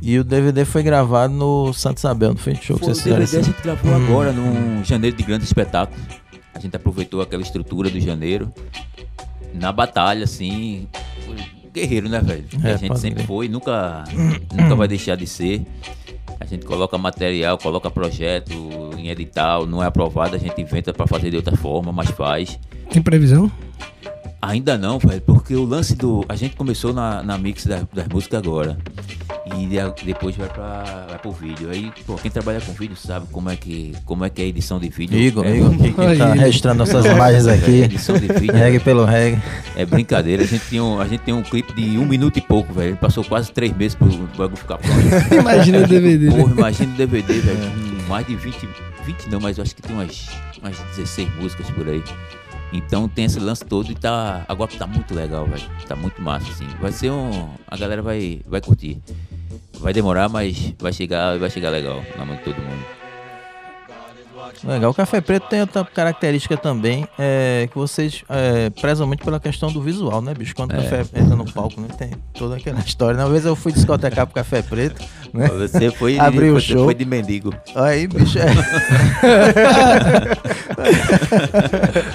E 0.01 0.19
o 0.19 0.25
DVD 0.25 0.65
foi 0.65 0.83
gravado 0.83 1.35
no 1.35 1.73
Santo 1.73 1.99
Isabel, 1.99 2.31
não 2.31 2.37
foi 2.37 2.55
show 2.55 2.79
que 2.79 2.85
Foi, 2.85 2.93
o 2.93 2.95
vocês 2.95 2.99
fizeram 3.03 3.19
DVD 3.19 3.37
a 3.37 3.41
assim? 3.41 3.51
gente 3.53 3.63
gravou 3.63 3.95
agora, 3.95 4.33
no 4.33 4.85
janeiro 4.85 5.17
de 5.17 5.23
grandes 5.23 5.49
espetáculos. 5.49 6.01
A 6.55 6.61
gente 6.61 6.77
aproveitou 6.77 7.21
aquela 7.21 7.43
estrutura 7.43 7.89
do 7.91 8.01
janeiro. 8.01 8.53
Na 9.55 9.73
batalha, 9.73 10.25
assim. 10.25 10.89
Guerreiro, 11.73 12.09
né, 12.09 12.21
velho? 12.21 12.45
É, 12.65 12.73
a 12.73 12.77
gente 12.77 12.99
sempre 12.99 13.17
crer. 13.17 13.27
foi, 13.27 13.49
nunca, 13.49 14.05
nunca 14.55 14.75
vai 14.75 14.89
deixar 14.89 15.17
de 15.17 15.27
ser. 15.27 15.63
A 16.41 16.45
gente 16.45 16.65
coloca 16.65 16.97
material, 16.97 17.59
coloca 17.59 17.91
projeto 17.91 18.53
em 18.97 19.09
edital, 19.09 19.67
não 19.67 19.83
é 19.83 19.87
aprovado, 19.87 20.37
a 20.37 20.39
gente 20.39 20.61
inventa 20.61 20.93
pra 20.93 21.07
fazer 21.07 21.31
de 21.31 21.37
outra 21.37 21.57
forma, 21.57 21.93
mas 21.93 22.11
faz. 22.11 22.59
Tem 22.91 23.03
previsão? 23.03 23.51
Ainda 24.41 24.79
não, 24.79 24.99
velho, 25.01 25.21
porque 25.23 25.55
o 25.57 25.65
lance 25.65 25.97
do. 25.97 26.25
A 26.29 26.37
gente 26.37 26.55
começou 26.55 26.93
na, 26.93 27.23
na 27.25 27.37
mix 27.37 27.67
da- 27.67 27.83
das 27.93 28.07
músicas 28.07 28.39
agora. 28.41 28.79
E 29.57 29.67
de- 29.67 30.05
depois 30.05 30.37
vai, 30.37 30.49
pra, 30.49 31.07
vai 31.09 31.19
pro 31.19 31.33
vídeo. 31.33 31.69
Aí, 31.71 31.91
pô, 32.07 32.15
quem 32.15 32.31
trabalha 32.31 32.61
com 32.61 32.73
vídeo 32.73 32.95
sabe 32.95 33.27
como 33.33 33.51
é 33.51 33.57
que, 33.57 33.95
como 34.05 34.25
é, 34.25 34.31
que 34.31 34.41
é 34.41 34.45
a 34.45 34.49
edição 34.49 34.79
de 34.79 34.89
vídeo. 34.91 35.19
Igor, 35.19 35.45
é, 35.45 35.57
Igor, 35.57 35.71
que, 35.77 35.91
que 35.91 36.17
tá 36.19 36.33
Aí. 36.33 36.39
registrando 36.39 36.79
nossas 36.79 36.95
Nossa, 37.05 37.09
imagens 37.17 37.47
velho, 37.47 37.61
aqui. 37.63 37.71
edição 37.83 38.17
de 38.17 38.29
vídeo. 38.29 38.55
Reggae 38.55 38.79
pelo 38.79 39.05
reggae. 39.05 39.43
É 39.75 39.85
brincadeira. 39.85 40.45
A 40.45 40.47
gente 40.47 40.65
tem 40.71 40.81
um, 40.81 41.01
a 41.01 41.09
gente 41.09 41.21
tem 41.23 41.35
um 41.35 41.43
clipe 41.43 41.73
de 41.73 41.99
um 41.99 42.07
minuto 42.07 42.37
e 42.37 42.41
pouco, 42.41 42.73
velho. 42.73 42.91
Ele 42.91 42.97
passou 42.97 43.25
quase 43.25 43.51
três 43.51 43.77
meses 43.77 43.97
pro 43.97 44.07
bagulho 44.37 44.57
ficar 44.57 44.79
pronto. 44.79 45.01
Imagina 45.35 45.79
o 45.79 45.87
DVD. 45.89 46.31
né? 46.31 46.37
Porra, 46.41 46.53
imagina 46.59 46.93
o 46.95 46.97
DVD, 46.97 47.41
velho. 47.41 47.59
com 48.03 48.09
Mais 48.09 48.25
de 48.27 48.37
20. 48.37 48.69
20 49.05 49.31
não, 49.31 49.41
mas 49.41 49.59
eu 49.59 49.65
acho 49.65 49.75
que 49.75 49.83
tem 49.83 49.97
umas, 49.97 50.29
umas 50.63 50.77
16 50.97 51.29
músicas 51.41 51.69
por 51.71 51.89
aí. 51.89 52.03
Então 52.73 53.09
tem 53.09 53.25
esse 53.25 53.41
lance 53.41 53.65
todo 53.65 53.91
e 53.91 53.95
tá. 53.95 54.45
Agora 54.49 54.71
tá 54.79 54.87
muito 54.87 55.15
legal, 55.15 55.47
velho. 55.47 55.63
Tá 55.87 55.97
muito 55.97 56.21
massa, 56.21 56.51
assim. 56.51 56.67
Vai 56.81 56.93
ser 56.93 57.11
um. 57.11 57.49
A 57.67 57.77
galera 57.77 58.03
vai, 58.03 58.41
vai 58.47 58.61
curtir. 58.61 59.01
Vai 59.81 59.93
demorar, 59.93 60.29
mas 60.29 60.75
vai 60.79 60.93
chegar, 60.93 61.39
vai 61.39 61.51
chegar 61.51 61.71
legal 61.71 62.03
na 62.17 62.25
mão 62.25 62.37
de 62.37 62.43
todo 62.43 62.57
mundo. 62.57 62.99
Legal. 64.65 64.91
O 64.91 64.95
Café 64.95 65.21
Preto 65.21 65.47
tem 65.49 65.61
outra 65.61 65.85
característica 65.85 66.57
também, 66.57 67.07
é, 67.17 67.69
que 67.71 67.77
vocês 67.79 68.25
é, 68.29 68.71
prezam 68.71 69.07
muito 69.07 69.25
pela 69.25 69.39
questão 69.39 69.71
do 69.71 69.81
visual, 69.81 70.21
né, 70.21 70.35
bicho? 70.35 70.53
Quando 70.55 70.73
o 70.73 70.75
É. 70.75 70.83
café 70.83 71.03
entra 71.21 71.37
no 71.37 71.45
palco, 71.45 71.81
né? 71.81 71.87
Tem 71.97 72.11
toda 72.35 72.57
aquela 72.57 72.79
história. 72.81 73.21
Uma 73.21 73.31
vez 73.31 73.45
eu 73.45 73.55
fui 73.55 73.71
discotecar 73.71 74.27
pro 74.27 74.35
Café 74.35 74.61
Preto, 74.63 75.01
né? 75.33 75.47
Você 75.49 75.93
foi, 75.93 76.19
Abriu 76.19 76.57
o 76.57 76.61
show. 76.61 76.87
foi 76.87 76.95
de 76.95 77.05
mendigo. 77.05 77.55
Aí, 77.77 78.09
bicho. 78.09 78.39
é. 78.41 78.47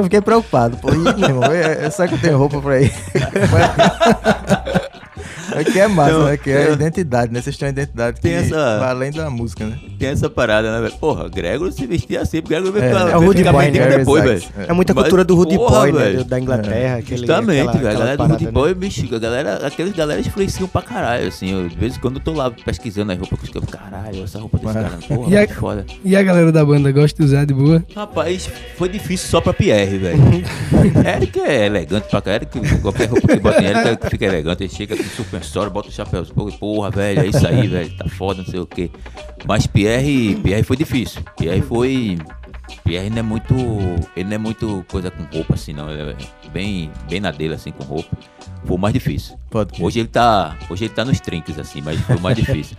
eu 0.00 0.04
fiquei 0.04 0.20
preocupado. 0.20 0.76
Pô, 0.78 0.90
irmão, 0.90 1.44
é- 1.52 1.86
é- 1.86 1.90
será 1.90 2.08
que 2.08 2.14
eu 2.14 2.18
tenho 2.20 2.38
roupa 2.38 2.60
pra 2.60 2.80
ir? 2.80 2.92
Aqui 5.58 5.80
é 5.80 5.88
massa, 5.88 6.24
né? 6.24 6.36
Que 6.36 6.50
é 6.50 6.56
a 6.58 6.60
eu- 6.68 6.72
identidade, 6.74 7.32
né? 7.32 7.40
Vocês 7.42 7.56
têm 7.56 7.66
uma 7.68 7.72
identidade 7.72 8.20
que 8.20 8.28
vai 8.50 8.88
além 8.90 9.10
da 9.10 9.28
música, 9.28 9.66
né? 9.66 9.78
Tem 10.00 10.08
essa 10.08 10.30
parada, 10.30 10.72
né, 10.72 10.80
velho? 10.88 10.98
Porra, 10.98 11.28
Gregor 11.28 11.70
se 11.72 11.86
vestia 11.86 12.22
assim, 12.22 12.40
porque 12.40 12.54
Gregor 12.54 12.72
veio 12.72 12.84
É, 12.86 12.90
é 13.12 13.16
o 13.18 13.32
ficar 13.32 13.52
Boy, 13.52 13.70
né? 13.70 13.98
depois, 13.98 14.24
velho. 14.24 14.42
É 14.66 14.72
muita 14.72 14.94
cultura 14.94 15.22
do 15.24 15.34
Rude 15.36 15.56
Boy, 15.58 15.92
né? 15.92 16.24
Da 16.24 16.40
Inglaterra. 16.40 16.96
Aquele, 16.96 17.18
Justamente, 17.18 17.68
aquela- 17.68 17.78
velho. 17.82 17.88
A 17.90 17.98
galera 17.98 18.16
do 18.16 18.24
Rude 18.26 18.44
né? 18.46 18.50
Boy, 18.50 18.74
bicho, 18.74 19.14
a 19.14 19.18
galera, 19.18 19.66
aqueles 19.66 19.92
galera 19.92 20.20
influenciam 20.20 20.66
pra 20.66 20.80
caralho, 20.80 21.28
assim. 21.28 21.52
Eu, 21.52 21.68
de 21.68 21.76
vez 21.76 21.96
em 21.96 22.00
quando 22.00 22.16
eu 22.16 22.22
tô 22.22 22.32
lá 22.32 22.50
pesquisando 22.50 23.12
as 23.12 23.18
roupas 23.18 23.38
que 23.48 23.56
eu 23.58 23.60
fico, 23.60 23.72
caralho, 23.76 24.24
essa 24.24 24.38
roupa 24.40 24.56
desse 24.58 24.72
cara, 24.72 24.90
porra, 25.06 25.30
E 25.30 25.36
a- 25.36 25.46
que 25.46 25.54
foda. 25.54 25.86
E 26.02 26.16
a 26.16 26.22
galera 26.22 26.50
da 26.50 26.64
banda 26.64 26.90
gosta 26.90 27.22
de 27.22 27.28
usar 27.28 27.44
de 27.44 27.52
boa? 27.52 27.84
Rapaz, 27.94 28.48
foi 28.78 28.88
difícil 28.88 29.28
só 29.28 29.40
pra 29.42 29.52
Pierre, 29.52 29.98
velho. 29.98 30.18
Eric 31.16 31.38
é 31.40 31.66
elegante 31.66 32.08
pra 32.08 32.22
caralho. 32.22 32.30
Eric, 32.54 32.78
qualquer 32.80 33.06
roupa 33.08 33.28
que 33.28 33.38
bota 33.40 33.62
em 33.62 33.66
Eric 33.66 34.08
fica 34.08 34.24
elegante. 34.24 34.62
Ele 34.64 34.72
chega 34.72 34.96
com 34.96 35.04
suspensório, 35.04 35.70
bota 35.70 35.88
o 35.88 35.92
chapéu. 35.92 36.24
Porra, 36.58 36.90
velho, 36.90 37.20
é 37.20 37.26
isso 37.26 37.46
aí, 37.46 37.66
velho. 37.66 37.90
Tá 37.98 38.08
foda, 38.08 38.38
não 38.42 38.46
sei 38.48 38.60
o 38.60 38.66
quê. 38.66 38.90
Mas 39.46 39.66
Pierre, 39.66 39.89
Pierre 40.42 40.62
foi 40.62 40.76
difícil. 40.76 41.22
Pierre 41.36 41.62
foi. 41.62 42.18
Pierre 42.84 43.10
não 43.10 43.18
é 43.18 43.22
muito. 43.22 43.54
Ele 44.16 44.28
não 44.28 44.34
é 44.34 44.38
muito 44.38 44.84
coisa 44.88 45.10
com 45.10 45.24
roupa 45.24 45.54
assim, 45.54 45.72
não. 45.72 45.90
Ele 45.90 46.12
é 46.12 46.48
bem, 46.50 46.90
bem 47.08 47.20
na 47.20 47.30
dele, 47.30 47.54
assim, 47.54 47.72
com 47.72 47.82
roupa. 47.84 48.16
Foi 48.64 48.76
o 48.76 48.80
mais 48.80 48.94
difícil. 48.94 49.36
Pode. 49.50 49.82
Hoje 49.82 50.00
ele 50.00 50.08
tá. 50.08 50.56
Hoje 50.68 50.84
ele 50.84 50.94
tá 50.94 51.04
nos 51.04 51.20
trinques, 51.20 51.58
assim, 51.58 51.80
mas 51.80 52.00
foi 52.00 52.16
o 52.16 52.20
mais 52.20 52.36
difícil. 52.36 52.76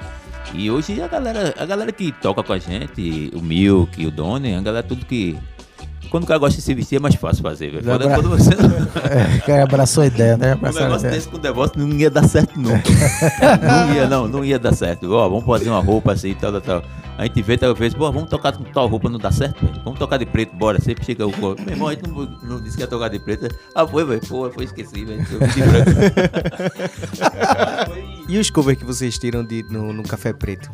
E 0.53 0.69
hoje 0.69 1.01
a 1.01 1.07
galera, 1.07 1.53
a 1.57 1.65
galera 1.65 1.91
que 1.91 2.11
toca 2.11 2.43
com 2.43 2.51
a 2.51 2.57
gente, 2.57 3.31
o 3.33 3.41
Milk, 3.41 4.05
o 4.05 4.11
Donnie, 4.11 4.53
a 4.53 4.61
galera 4.61 4.85
tudo 4.85 5.05
que. 5.05 5.37
Quando 6.11 6.25
o 6.25 6.27
cara 6.27 6.37
gosta 6.37 6.57
de 6.57 6.61
se 6.61 6.73
vestir 6.73 6.97
é 6.97 6.99
mais 6.99 7.15
fácil 7.15 7.41
fazer, 7.41 7.71
velho. 7.71 7.83
Quando, 7.85 8.01
Agora- 8.03 8.21
quando 8.21 8.29
você 8.37 8.49
não. 8.55 8.69
É, 9.11 9.37
o 9.37 9.41
cara 9.45 9.63
abraçou 9.63 10.03
a 10.03 10.07
ideia, 10.07 10.37
né? 10.37 10.49
Um 10.49 10.57
Abraçou 10.57 10.81
a 10.81 10.83
negócio 10.85 11.09
desse 11.09 11.27
com 11.29 11.37
o 11.37 11.39
negócio 11.39 11.73
não 11.77 11.89
ia 11.95 12.09
dar 12.09 12.27
certo 12.27 12.59
nunca. 12.59 12.83
não 13.87 13.93
ia, 13.95 14.07
não, 14.07 14.27
não 14.27 14.45
ia 14.45 14.59
dar 14.59 14.73
certo. 14.75 15.09
Ó, 15.11 15.29
vamos 15.29 15.45
fazer 15.45 15.69
uma 15.69 15.79
roupa 15.81 16.11
assim, 16.11 16.35
tal, 16.35 16.51
tal, 16.51 16.61
tal. 16.61 16.83
A 17.17 17.23
gente 17.25 17.41
vê, 17.41 17.57
tal 17.57 17.73
vez, 17.73 17.93
pô, 17.93 18.11
vamos 18.11 18.29
tocar 18.29 18.51
com 18.51 18.63
tal 18.65 18.87
roupa, 18.87 19.09
não 19.09 19.19
dá 19.19 19.31
certo, 19.31 19.65
velho. 19.65 19.81
Vamos 19.83 19.97
tocar 19.99 20.17
de 20.17 20.25
preto, 20.25 20.53
bora. 20.55 20.79
Sempre 20.81 21.05
chega 21.05 21.25
o 21.25 21.31
pô, 21.31 21.55
Meu 21.59 21.69
irmão, 21.69 21.87
a 21.87 21.93
gente 21.93 22.07
não, 22.09 22.25
não 22.43 22.61
disse 22.61 22.75
que 22.75 22.83
ia 22.83 22.87
tocar 22.87 23.09
de 23.09 23.19
preto. 23.19 23.47
Ah, 23.73 23.87
foi, 23.87 24.03
velho. 24.05 24.21
Pô, 24.27 24.49
foi 24.51 24.65
esqueci, 24.65 25.05
velho. 25.05 25.25
E 28.27 28.37
os 28.37 28.49
covers 28.49 28.77
que 28.77 28.85
vocês 28.85 29.17
tiram 29.17 29.43
de, 29.43 29.63
no, 29.69 29.91
no 29.91 30.03
Café 30.03 30.31
Preto? 30.33 30.71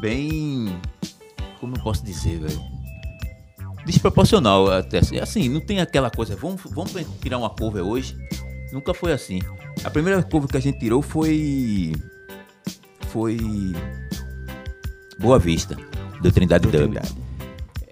bem. 0.00 0.76
Como 1.60 1.74
eu 1.76 1.82
posso 1.82 2.04
dizer, 2.04 2.38
velho? 2.38 2.77
Desproporcional 3.88 4.70
até 4.70 4.98
assim. 4.98 5.18
Assim, 5.18 5.48
não 5.48 5.60
tem 5.60 5.80
aquela 5.80 6.10
coisa, 6.10 6.36
vamos, 6.36 6.60
vamos 6.70 6.92
tirar 7.22 7.38
uma 7.38 7.48
cover 7.48 7.82
hoje. 7.82 8.14
Nunca 8.70 8.92
foi 8.92 9.12
assim. 9.12 9.40
A 9.82 9.88
primeira 9.88 10.22
cover 10.22 10.46
que 10.46 10.58
a 10.58 10.60
gente 10.60 10.78
tirou 10.78 11.00
foi. 11.00 11.92
Foi. 13.08 13.38
Boa 15.18 15.38
Vista. 15.38 15.74
do 16.20 16.30
Trindade 16.30 16.66
Do 16.66 16.70
Dub. 16.70 16.92
Trindade. 16.92 17.16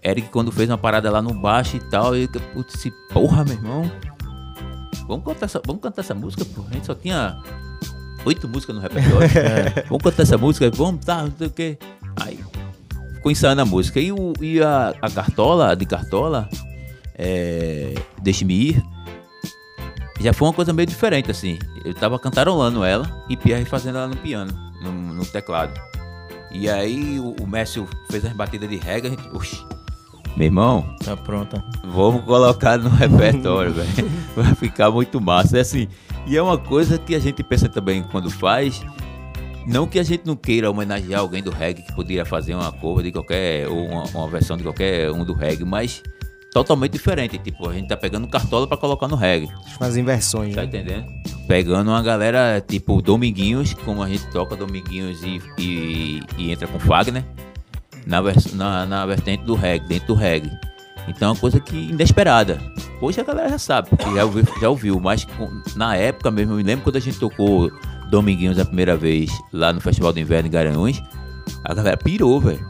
Eric, 0.04 0.28
quando 0.28 0.52
fez 0.52 0.68
uma 0.68 0.76
parada 0.76 1.10
lá 1.10 1.22
no 1.22 1.32
baixo 1.32 1.78
e 1.78 1.80
tal, 1.80 2.14
eu 2.14 2.28
putz, 2.28 2.74
disse, 2.74 2.92
porra, 3.10 3.42
meu 3.42 3.54
irmão, 3.54 3.90
vamos 5.08 5.24
cantar 5.24 5.46
essa, 5.46 5.62
vamos 5.66 5.82
cantar 5.82 6.02
essa 6.02 6.14
música, 6.14 6.44
pô. 6.44 6.62
A 6.70 6.74
gente 6.74 6.86
só 6.86 6.94
tinha 6.94 7.42
oito 8.26 8.46
músicas 8.46 8.76
no 8.76 8.82
repertório. 8.82 9.26
É, 9.38 9.82
Vamos 9.88 10.02
cantar 10.02 10.22
essa 10.22 10.36
música, 10.36 10.70
vamos, 10.70 11.04
tá, 11.04 11.22
não 11.22 11.32
sei 11.36 11.46
o 11.46 11.50
quê. 11.50 11.78
Aí 12.20 12.38
ficou 13.26 13.30
ensaiando 13.32 13.62
a 13.62 13.64
música. 13.64 14.00
E, 14.00 14.12
o, 14.12 14.32
e 14.40 14.62
a, 14.62 14.94
a 15.02 15.10
cartola, 15.10 15.74
de 15.74 15.84
cartola, 15.84 16.48
é, 17.18 17.94
Deixe-me 18.22 18.54
ir, 18.54 18.82
já 20.20 20.32
foi 20.32 20.48
uma 20.48 20.54
coisa 20.54 20.72
meio 20.72 20.86
diferente, 20.86 21.30
assim. 21.30 21.58
Eu 21.84 21.94
tava 21.94 22.18
cantarolando 22.18 22.84
ela 22.84 23.24
e 23.28 23.36
Pierre 23.36 23.64
fazendo 23.64 23.98
ela 23.98 24.08
no 24.08 24.16
piano, 24.16 24.52
no, 24.82 24.92
no 24.92 25.24
teclado. 25.24 25.72
E 26.50 26.68
aí 26.68 27.18
o, 27.18 27.34
o 27.40 27.46
Mércio 27.46 27.88
fez 28.10 28.24
as 28.24 28.32
batidas 28.32 28.68
de 28.68 28.76
reggae, 28.76 29.08
a 29.08 29.10
gente, 29.10 29.28
oxi, 29.32 29.64
meu 30.36 30.46
irmão, 30.46 30.84
Tá 31.02 31.16
pronta. 31.16 31.64
vamos 31.84 32.22
colocar 32.24 32.76
no 32.78 32.90
repertório, 32.90 33.72
velho. 33.72 34.10
Vai 34.36 34.54
ficar 34.54 34.90
muito 34.90 35.20
massa. 35.20 35.58
É 35.58 35.60
assim, 35.62 35.88
e 36.26 36.36
é 36.36 36.42
uma 36.42 36.58
coisa 36.58 36.98
que 36.98 37.14
a 37.14 37.18
gente 37.18 37.42
pensa 37.42 37.68
também 37.68 38.02
quando 38.02 38.30
faz. 38.30 38.84
Não 39.66 39.86
que 39.86 39.98
a 39.98 40.02
gente 40.02 40.22
não 40.26 40.36
queira 40.36 40.70
homenagear 40.70 41.20
alguém 41.20 41.42
do 41.42 41.50
reggae 41.50 41.82
que 41.82 41.92
poderia 41.92 42.24
fazer 42.24 42.54
uma 42.54 42.70
cover 42.70 43.04
de 43.04 43.12
qualquer, 43.12 43.66
ou 43.68 43.86
uma, 43.86 44.04
uma 44.04 44.28
versão 44.28 44.56
de 44.56 44.62
qualquer 44.62 45.10
um 45.10 45.24
do 45.24 45.32
reggae, 45.34 45.64
mas 45.64 46.02
totalmente 46.52 46.92
diferente. 46.92 47.36
Tipo, 47.38 47.68
a 47.68 47.72
gente 47.74 47.88
tá 47.88 47.96
pegando 47.96 48.28
cartola 48.28 48.66
pra 48.66 48.76
colocar 48.76 49.08
no 49.08 49.16
reggae. 49.16 49.48
Fazem 49.78 50.04
versões, 50.04 50.54
Tá 50.54 50.62
né? 50.62 50.66
entendendo? 50.68 51.06
Pegando 51.48 51.90
uma 51.90 52.02
galera 52.02 52.60
tipo 52.66 53.02
Dominguinhos, 53.02 53.74
como 53.74 54.02
a 54.02 54.08
gente 54.08 54.26
toca 54.30 54.54
Dominguinhos 54.56 55.22
e, 55.22 55.40
e, 55.58 56.22
e 56.38 56.50
entra 56.52 56.66
com 56.68 56.78
Fagner, 56.78 57.24
na, 58.06 58.20
vers- 58.20 58.52
na, 58.54 58.86
na 58.86 59.04
vertente 59.04 59.42
do 59.44 59.54
reggae, 59.54 59.86
dentro 59.88 60.08
do 60.08 60.14
reggae. 60.14 60.50
Então 61.08 61.28
é 61.28 61.32
uma 61.32 61.38
coisa 61.40 61.60
que 61.60 61.76
inesperada. 61.76 62.58
Hoje 63.00 63.20
a 63.20 63.24
galera 63.24 63.48
já 63.50 63.58
sabe, 63.58 63.90
já 64.14 64.24
ouviu, 64.24 64.44
já 64.60 64.68
ouviu 64.70 64.98
mas 65.00 65.26
na 65.76 65.94
época 65.96 66.30
mesmo, 66.30 66.54
eu 66.54 66.56
me 66.56 66.62
lembro 66.62 66.82
quando 66.84 66.96
a 66.96 67.00
gente 67.00 67.18
tocou 67.18 67.70
Dominguinhos 68.10 68.58
a 68.58 68.64
primeira 68.64 68.96
vez 68.96 69.30
lá 69.52 69.72
no 69.72 69.80
Festival 69.80 70.12
do 70.12 70.20
Inverno 70.20 70.48
em 70.48 70.50
Garanhuns, 70.52 71.02
a 71.64 71.74
galera 71.74 71.96
pirou, 71.96 72.40
velho. 72.40 72.64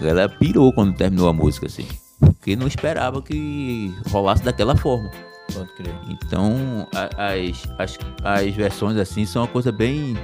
A 0.00 0.04
galera 0.04 0.28
pirou 0.28 0.72
quando 0.72 0.94
terminou 0.96 1.28
a 1.28 1.32
música, 1.32 1.66
assim. 1.66 1.86
Porque 2.20 2.56
não 2.56 2.66
esperava 2.66 3.20
que 3.20 3.92
rolasse 4.10 4.42
daquela 4.42 4.74
forma. 4.76 5.10
Pode 5.52 5.72
crer. 5.74 5.94
Então, 6.08 6.86
a- 6.94 7.32
as, 7.32 7.64
as, 7.78 7.98
as 8.24 8.54
versões 8.54 8.96
assim 8.96 9.24
são 9.26 9.42
uma 9.42 9.48
coisa 9.48 9.70
bem 9.72 10.16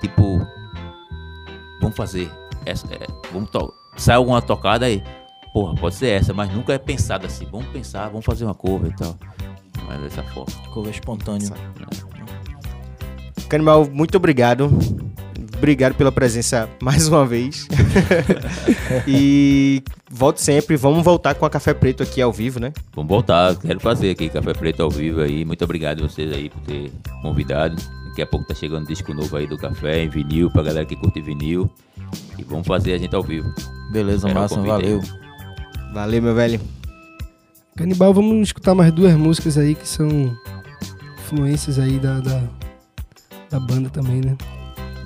tipo. 0.00 0.46
Vamos 1.80 1.96
fazer. 1.96 2.30
Essa, 2.66 2.86
é, 2.94 3.06
vamos 3.32 3.50
to 3.50 3.72
Sai 3.96 4.16
alguma 4.16 4.40
tocada 4.42 4.86
aí. 4.86 5.02
Porra, 5.52 5.74
pode 5.76 5.94
ser 5.94 6.08
essa, 6.08 6.32
mas 6.34 6.52
nunca 6.52 6.72
é 6.72 6.78
pensado 6.78 7.26
assim. 7.26 7.46
Vamos 7.50 7.68
pensar, 7.68 8.08
vamos 8.08 8.24
fazer 8.24 8.44
uma 8.44 8.54
cover 8.54 8.90
e 8.90 8.96
tal. 8.96 9.16
Mas 9.86 10.00
dessa 10.00 10.22
forma. 10.24 10.52
Cover 10.72 10.90
espontâneo. 10.92 11.48
Canibal, 13.48 13.88
muito 13.90 14.16
obrigado. 14.16 14.70
Obrigado 15.56 15.94
pela 15.94 16.12
presença 16.12 16.68
mais 16.82 17.08
uma 17.08 17.24
vez. 17.24 17.66
e 19.08 19.82
volte 20.10 20.42
sempre. 20.42 20.76
Vamos 20.76 21.02
voltar 21.02 21.34
com 21.34 21.46
a 21.46 21.50
Café 21.50 21.72
Preto 21.72 22.02
aqui 22.02 22.20
ao 22.20 22.32
vivo, 22.32 22.60
né? 22.60 22.72
Vamos 22.94 23.08
voltar, 23.08 23.56
quero 23.56 23.80
fazer 23.80 24.10
aqui 24.10 24.28
Café 24.28 24.52
Preto 24.52 24.82
ao 24.82 24.90
vivo 24.90 25.20
aí. 25.20 25.44
Muito 25.44 25.64
obrigado 25.64 26.04
a 26.04 26.08
vocês 26.08 26.32
aí 26.32 26.50
por 26.50 26.60
ter 26.62 26.92
convidado. 27.22 27.76
Daqui 28.08 28.22
a 28.22 28.26
pouco 28.26 28.46
tá 28.46 28.54
chegando 28.54 28.86
disco 28.86 29.12
novo 29.14 29.36
aí 29.36 29.46
do 29.46 29.56
café 29.56 30.04
em 30.04 30.08
vinil, 30.08 30.50
pra 30.50 30.62
galera 30.62 30.84
que 30.84 30.94
curte 30.94 31.20
vinil. 31.20 31.68
E 32.38 32.44
vamos 32.44 32.66
fazer 32.66 32.92
a 32.92 32.98
gente 32.98 33.14
ao 33.14 33.22
vivo. 33.22 33.52
Beleza, 33.90 34.28
massa, 34.32 34.60
aí. 34.60 34.66
valeu. 34.66 35.00
Valeu, 35.92 36.22
meu 36.22 36.34
velho. 36.34 36.60
Canibal, 37.76 38.14
vamos 38.14 38.48
escutar 38.48 38.72
mais 38.74 38.92
duas 38.92 39.14
músicas 39.14 39.58
aí 39.58 39.74
que 39.74 39.88
são 39.88 40.08
influências 41.18 41.78
aí 41.78 41.98
da, 41.98 42.20
da, 42.20 42.40
da 43.54 43.60
banda 43.60 43.88
também, 43.88 44.20
né? 44.20 44.36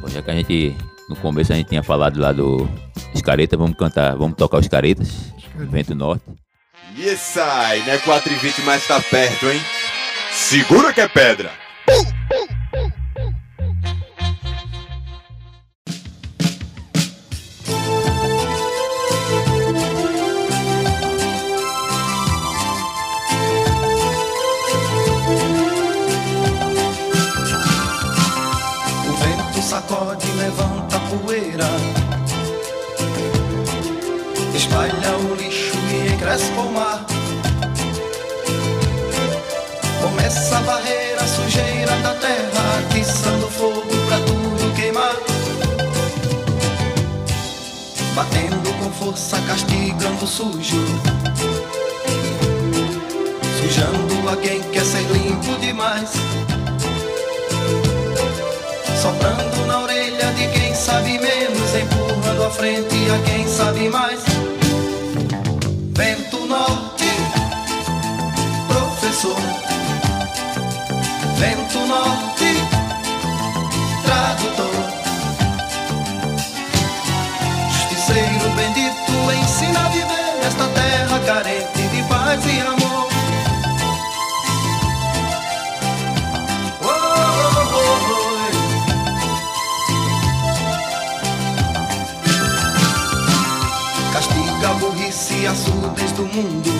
Bom, 0.01 0.09
já 0.09 0.23
que 0.23 0.31
a 0.31 0.35
gente, 0.35 0.75
no 1.09 1.17
começo 1.17 1.53
a 1.53 1.57
gente 1.57 1.69
tinha 1.69 1.83
falado 1.83 2.19
lá 2.19 2.33
do 2.33 2.69
Escareta, 3.15 3.59
vamos 3.59 3.77
cantar, 3.77 4.17
vamos 4.17 4.37
tocar 4.37 4.59
os 4.59 4.69
Caretas, 4.69 5.33
Vento 5.55 5.95
Norte. 5.95 6.25
E 6.97 7.15
sai, 7.17 7.81
né? 7.81 7.99
4 7.99 8.33
e 8.33 8.37
20, 8.37 8.63
mas 8.63 8.87
tá 8.87 9.01
perto, 9.01 9.51
hein? 9.51 9.61
Segura 10.33 10.95
que 10.95 11.01
é 11.01 11.09
pedra! 11.09 11.51
O 11.89 12.18
Batendo 48.19 48.75
com 48.83 48.91
força, 48.91 49.41
castigando 49.43 50.27
sujo 50.27 50.85
Sujando 53.61 54.29
a 54.29 54.37
quem 54.39 54.61
quer 54.73 54.85
ser 54.85 55.05
limpo 55.13 55.57
demais 55.61 56.11
Soprando 59.01 59.67
na 59.69 59.83
orelha 59.83 60.33
de 60.33 60.49
quem 60.49 60.75
sabe 60.75 61.13
menos, 61.13 61.75
empurrando 61.77 62.45
à 62.45 62.51
frente 62.51 62.97
a 63.09 63.31
quem 63.31 63.47
sabe 63.47 63.89
mais. 63.89 64.21
Vento 65.95 66.45
norte, 66.45 67.05
professor. 68.67 69.37
Vento 71.37 71.87
norte, 71.87 72.28
carente 81.29 81.83
de 81.89 82.03
paz 82.05 82.43
e 82.47 82.61
amor. 82.63 83.07
Oh, 86.81 86.89
oh, 86.89 87.75
oh. 87.75 88.49
Castiga 94.15 94.71
a 94.71 94.75
burrice 94.81 95.35
e 95.35 95.47
a 95.47 95.55
surdez 95.55 96.13
do 96.13 96.25
mundo 96.25 96.71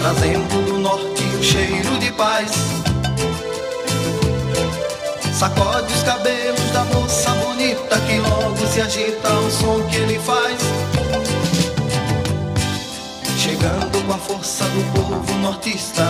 Trazendo 0.00 0.64
do 0.66 0.78
norte 0.78 1.24
o 1.24 1.42
cheiro 1.42 1.98
de 1.98 2.12
paz 2.12 2.52
Sacode 5.36 5.92
os 5.92 6.04
cabelos 6.04 6.70
da 6.72 6.84
moça 6.84 7.30
bonita 7.30 7.98
Que 8.06 8.20
logo 8.20 8.64
se 8.68 8.80
agita 8.80 9.28
ao 9.28 9.50
som 9.50 9.82
que 9.88 9.96
ele 9.96 10.20
faz 10.20 10.83
Chegando 13.64 14.06
com 14.06 14.12
a 14.12 14.18
força 14.18 14.62
do 14.64 14.92
povo 14.92 15.38
nortista 15.38 16.04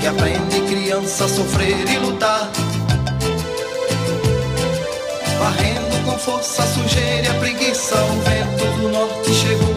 Que 0.00 0.06
aprende 0.08 0.60
criança 0.62 1.24
a 1.24 1.28
sofrer 1.28 1.88
e 1.88 1.98
lutar 1.98 2.50
Varrendo 5.38 6.04
com 6.04 6.18
força 6.18 6.64
a 6.64 6.66
sujeira 6.66 7.28
e 7.28 7.30
a 7.30 7.34
preguiça 7.34 7.94
O 7.94 8.20
vento 8.22 8.80
do 8.80 8.88
norte 8.88 9.32
chegou 9.32 9.71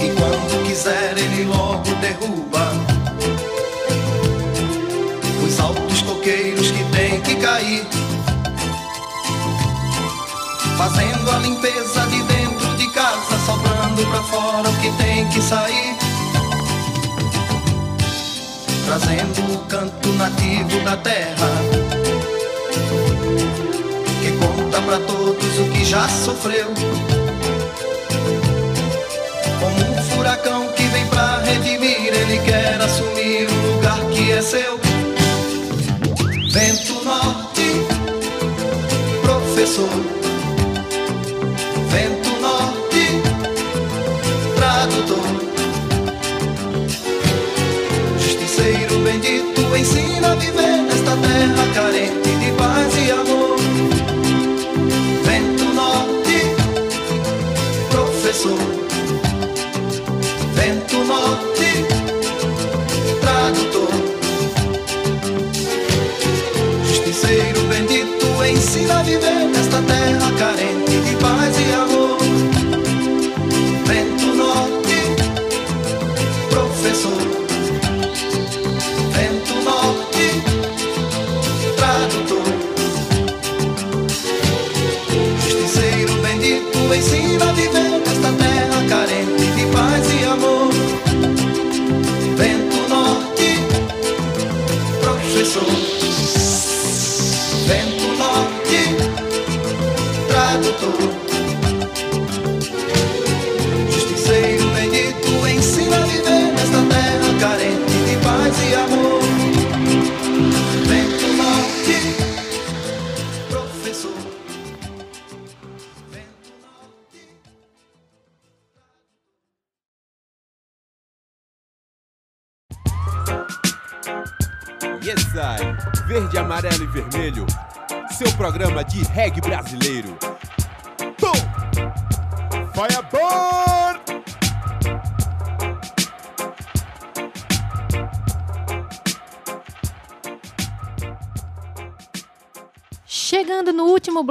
E 0.00 0.10
quando 0.10 0.66
quiser 0.66 1.18
ele 1.18 1.44
logo 1.44 1.94
derruba 2.00 2.72
Os 5.44 5.60
altos 5.60 6.02
coqueiros 6.02 6.70
que 6.70 6.84
tem 6.84 7.20
que 7.20 7.34
cair 7.36 7.86
limpeza 11.42 12.06
de 12.06 12.22
dentro 12.22 12.76
de 12.76 12.88
casa, 12.88 13.38
sobrando 13.46 14.06
pra 14.06 14.22
fora 14.22 14.68
o 14.68 14.76
que 14.80 14.90
tem 14.92 15.28
que 15.28 15.40
sair. 15.42 15.91
Trazendo 18.92 19.54
o 19.54 19.58
canto 19.68 20.12
nativo 20.12 20.78
da 20.84 20.98
terra, 20.98 21.48
que 24.20 24.32
conta 24.32 24.82
pra 24.82 24.98
todos 24.98 25.58
o 25.60 25.64
que 25.70 25.82
já 25.82 26.06
sofreu. 26.10 26.66
Como 29.58 29.98
um 29.98 30.02
furacão 30.02 30.68
que 30.74 30.82
vem 30.82 31.06
pra 31.06 31.38
redimir, 31.38 32.12
ele 32.12 32.38
quer 32.44 32.78
assumir 32.82 33.48
o 33.48 33.72
lugar 33.72 33.98
que 34.10 34.30
é 34.30 34.42
seu. 34.42 34.78
Vento 36.52 37.02
norte, 37.02 37.86
professor. 39.22 40.21
Ensina 68.72 69.00
a 69.00 69.02
viver 69.02 69.48
nesta 69.50 69.82
terra 69.82 70.21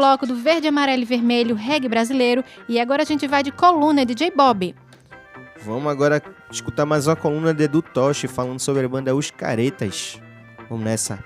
bloco 0.01 0.25
do 0.25 0.35
Verde, 0.35 0.67
Amarelo 0.67 1.03
e 1.03 1.05
Vermelho 1.05 1.53
Reggae 1.53 1.87
Brasileiro. 1.87 2.43
E 2.67 2.79
agora 2.79 3.03
a 3.03 3.05
gente 3.05 3.27
vai 3.27 3.43
de 3.43 3.51
coluna 3.51 4.03
DJ 4.03 4.31
Bob. 4.31 4.73
Vamos 5.63 5.91
agora 5.91 6.19
escutar 6.49 6.87
mais 6.87 7.05
uma 7.05 7.15
coluna 7.15 7.53
de 7.53 7.65
Edu 7.65 7.83
Toshi 7.83 8.27
falando 8.27 8.59
sobre 8.59 8.83
a 8.83 8.89
banda 8.89 9.13
Os 9.13 9.29
Caretas. 9.29 10.19
Vamos 10.67 10.85
nessa. 10.85 11.23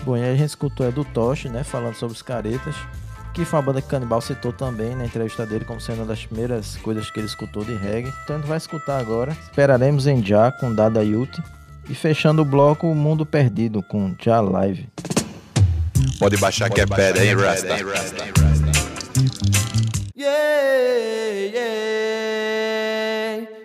Bom, 0.03 0.17
e 0.17 0.23
a 0.23 0.35
gente 0.35 0.49
escutou 0.49 0.87
é 0.87 0.91
do 0.91 1.03
Tosh, 1.03 1.45
né? 1.45 1.63
Falando 1.63 1.95
sobre 1.95 2.15
os 2.15 2.21
caretas. 2.21 2.75
Que 3.33 3.45
foi 3.45 3.59
uma 3.59 3.65
banda 3.65 3.81
que 3.81 3.87
Canibal 3.87 4.21
citou 4.21 4.51
também 4.51 4.95
na 4.95 5.05
entrevista 5.05 5.45
dele 5.45 5.63
como 5.63 5.79
sendo 5.79 5.99
uma 5.99 6.05
das 6.05 6.25
primeiras 6.25 6.77
coisas 6.77 7.11
que 7.11 7.19
ele 7.19 7.27
escutou 7.27 7.63
de 7.63 7.75
reggae. 7.75 8.11
Então 8.23 8.35
a 8.35 8.39
gente 8.39 8.47
vai 8.47 8.57
escutar 8.57 8.97
agora. 8.97 9.31
Esperaremos 9.43 10.07
em 10.07 10.23
Já 10.25 10.51
com 10.51 10.73
Dada 10.73 11.03
Yuti. 11.03 11.41
E 11.89 11.95
fechando 11.95 12.43
o 12.43 12.45
bloco, 12.45 12.87
O 12.87 12.95
Mundo 12.95 13.25
Perdido 13.25 13.81
com 13.81 14.13
Já 14.19 14.39
Live. 14.41 14.87
Pode 16.19 16.35
baixar 16.35 16.69
que 16.69 16.81
é 16.81 16.85
pedra, 16.85 17.23
hein, 17.25 17.33
Rasta? 17.33 17.77
Yeah, 20.17 20.35
yeah, 21.55 21.79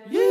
yeah, 0.09 0.25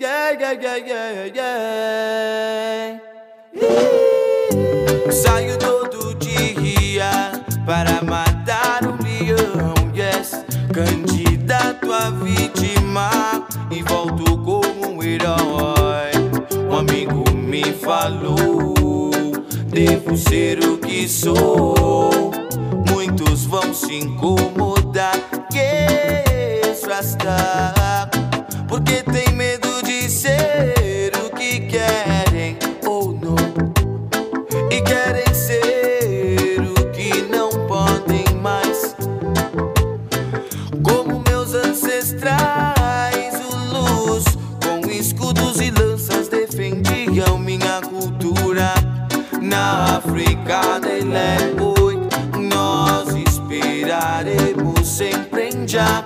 yeah, 0.00 0.32
yeah, 0.40 0.52
yeah, 0.52 0.78
yeah, 0.78 1.26
yeah. 1.34 3.00
Saio 5.12 5.56
todo 5.58 6.14
dia 6.16 7.30
para 7.64 8.02
matar 8.02 8.84
um 8.84 8.98
leão, 9.04 9.74
yes. 9.94 10.44
Candidato 10.74 11.92
a 11.92 12.10
vítima 12.10 13.46
e 13.70 13.82
volto 13.84 14.36
como 14.38 14.96
um 14.96 15.02
herói. 15.02 16.10
Um 16.68 16.76
amigo 16.76 17.22
me 17.32 17.62
falou, 17.72 18.71
devo 19.84 20.16
ser 20.16 20.60
o 20.60 20.78
que 20.78 21.08
sou. 21.08 22.30
Muitos 22.88 23.44
vão 23.46 23.74
se 23.74 23.96
incomodar, 23.96 25.16
yes, 25.52 26.84
Rasta, 26.84 28.08
porque 28.68 29.02
tem 29.02 29.34
medo 29.34 29.82
de 29.82 30.08
ser 30.08 31.12
o 31.16 31.34
que 31.34 31.60
querem 31.60 32.56
ou 32.86 33.12
não. 33.12 33.36
E 34.70 34.80
querem 34.82 35.21
Dele 50.42 51.54
oi, 51.80 51.96
nós 52.48 53.08
esperaremos 53.14 54.86
sempre 54.86 55.50
em 55.50 55.68
Já. 55.68 56.02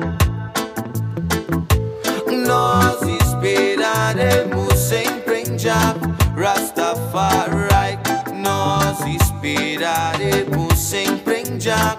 Nós 2.47 3.01
esperaremos 3.03 4.79
sempre 4.79 5.43
em 5.43 5.59
Já. 5.59 5.95
Rastafari, 6.37 7.99
nós 8.35 8.99
esperaremos 9.07 10.79
sempre 10.79 11.43
em 11.43 11.59
Já. 11.59 11.97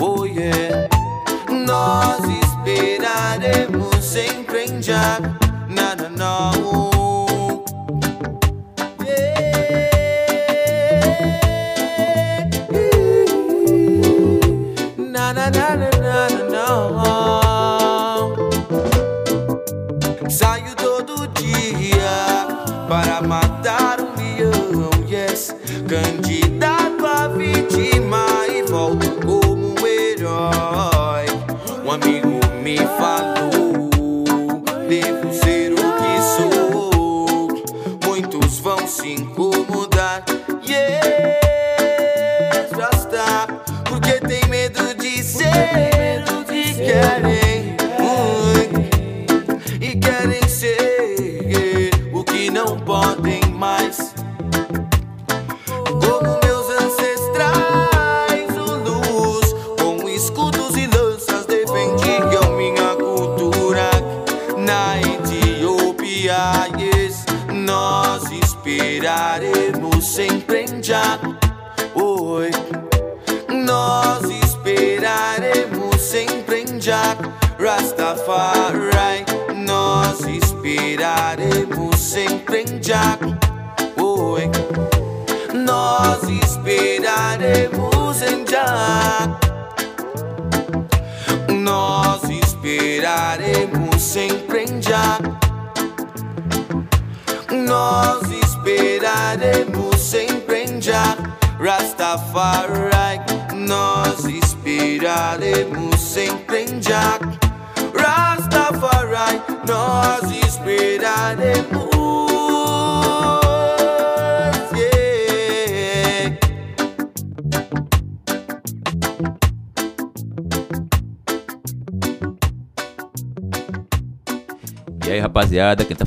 Oh 0.00 0.24
yeah. 0.24 0.88
Nós 1.66 2.20
esperaremos 2.24 4.04
sempre 4.04 4.64
em 4.64 4.80
Já. 4.80 5.18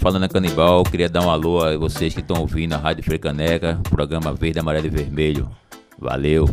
Falando 0.01 0.25
é 0.25 0.27
Canibal. 0.27 0.83
Queria 0.83 1.07
dar 1.07 1.23
um 1.23 1.29
alô 1.29 1.63
a 1.63 1.77
vocês 1.77 2.13
que 2.13 2.19
estão 2.19 2.41
ouvindo 2.41 2.73
a 2.73 2.77
Rádio 2.77 3.03
Frecaneca, 3.03 3.79
programa 3.89 4.33
Verde, 4.33 4.59
Amarelo 4.59 4.87
e 4.87 4.89
Vermelho. 4.89 5.49
Valeu. 5.97 6.49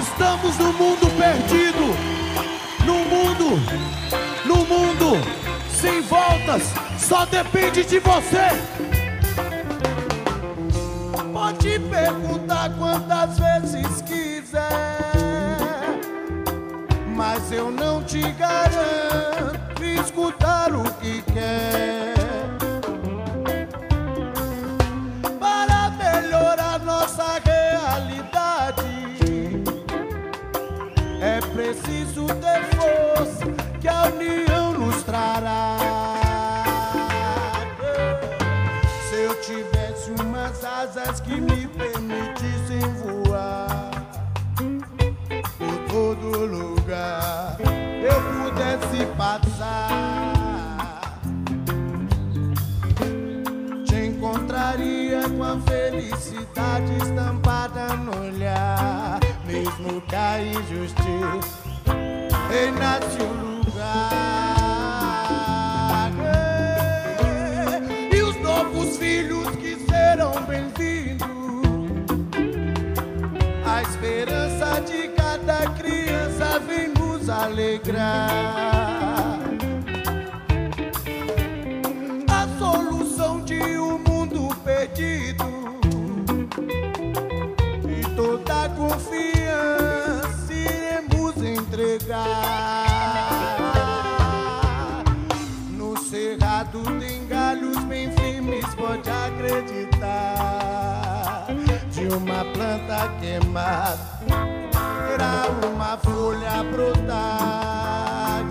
Estamos 0.00 0.58
no 0.58 0.72
mundo 0.72 1.06
perdido, 1.16 1.94
no 2.84 2.94
mundo, 3.04 3.60
no 4.46 4.56
mundo 4.64 5.48
sem 5.70 6.00
voltas, 6.02 6.72
só 6.98 7.24
depende 7.26 7.84
de 7.84 8.00
você. 8.00 8.48
Pode 11.32 11.78
perguntar 11.78 12.70
quantas 12.76 13.38
vezes 13.38 14.02
quiser, 14.02 15.17
mas 17.18 17.50
eu 17.50 17.68
não 17.68 18.00
te 18.00 18.20
garanto 18.34 19.82
escutar 19.82 20.72
o 20.72 20.84
que 21.00 21.20
quer. 21.22 22.14
Para 25.40 25.90
melhorar 25.98 26.78
nossa 26.84 27.40
realidade, 27.44 28.84
é 31.20 31.40
preciso 31.40 32.26
ter 32.26 32.62
força 32.76 33.46
que 33.80 33.88
a 33.88 34.04
união 34.04 34.74
nos 34.74 35.02
trará. 35.02 35.76
Se 39.10 39.16
eu 39.16 39.34
tivesse 39.40 40.12
umas 40.22 40.64
asas 40.64 41.18
que 41.18 41.40
me 41.40 41.66
permitissem 41.66 42.80
voar 43.02 43.27
passar. 49.40 51.18
Te 53.84 54.06
encontraria 54.06 55.22
com 55.28 55.44
a 55.44 55.58
felicidade 55.60 56.96
estampada 57.02 57.94
no 57.96 58.16
olhar, 58.26 59.20
mesmo 59.46 60.00
que 60.02 60.16
a 60.16 60.42
injustiça 60.42 61.58
reinasse 62.48 63.18
o 63.20 63.32
lugar. 63.46 64.18
E 68.12 68.22
os 68.22 68.36
novos 68.42 68.96
filhos 68.98 69.48
que 69.56 69.76
serão 69.88 70.32
bem-vindos. 70.42 71.28
A 73.64 73.82
esperança 73.82 74.80
de 74.80 75.08
cada 75.08 75.70
criança 75.70 76.58
vem 76.60 76.88
nos 76.88 77.28
alegrar. 77.28 79.07
Confiança 88.88 90.52
iremos 90.52 91.36
entregar. 91.36 92.14
No 95.70 95.96
cerrado 95.98 96.82
tem 96.98 97.26
galhos 97.26 97.76
bem 97.84 98.10
firmes, 98.12 98.64
pode 98.74 99.10
acreditar. 99.10 100.68
De 101.90 102.06
uma 102.06 102.44
planta 102.52 103.12
queimada 103.20 103.98
terá 104.26 105.46
uma 105.68 105.98
folha 105.98 106.62
brotar. 106.72 108.44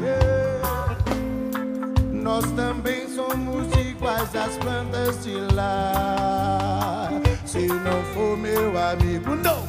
Nós 2.12 2.46
também 2.52 3.08
somos 3.10 3.66
iguais 3.78 4.36
às 4.36 4.58
plantas 4.58 5.24
de 5.24 5.40
lá. 5.54 7.10
Se 7.48 7.66
não 7.66 8.04
for 8.14 8.38
meu 8.38 8.78
amigo, 8.78 9.34
não, 9.38 9.64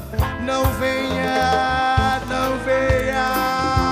não 0.45 0.65
venha, 0.81 2.21
não 2.29 2.59
venha. 2.65 3.88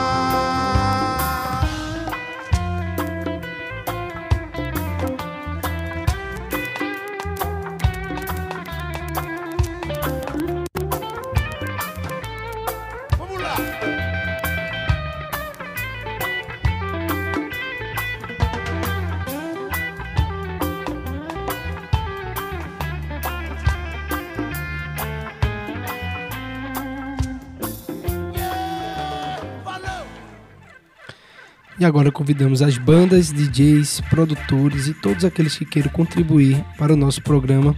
Agora 31.86 32.10
convidamos 32.10 32.62
as 32.62 32.76
bandas, 32.76 33.32
DJs, 33.32 34.02
produtores 34.10 34.88
e 34.88 34.94
todos 34.94 35.24
aqueles 35.24 35.56
que 35.56 35.64
queiram 35.64 35.90
contribuir 35.90 36.62
para 36.76 36.92
o 36.92 36.96
nosso 36.96 37.22
programa, 37.22 37.74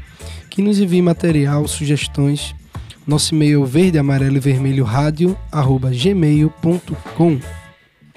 que 0.51 0.63
nos 0.63 0.81
enviem 0.81 1.03
material, 1.03 1.69
sugestões. 1.69 2.55
Nosso 3.07 3.35
e-mail 3.35 3.63
é 3.63 3.67
verde, 3.67 3.99
amarelo 3.99 4.37
e 4.37 4.41
vermelho 4.41 4.85
rádio, 4.85 5.37
arroba 5.53 5.91
gmail.com. 5.91 7.41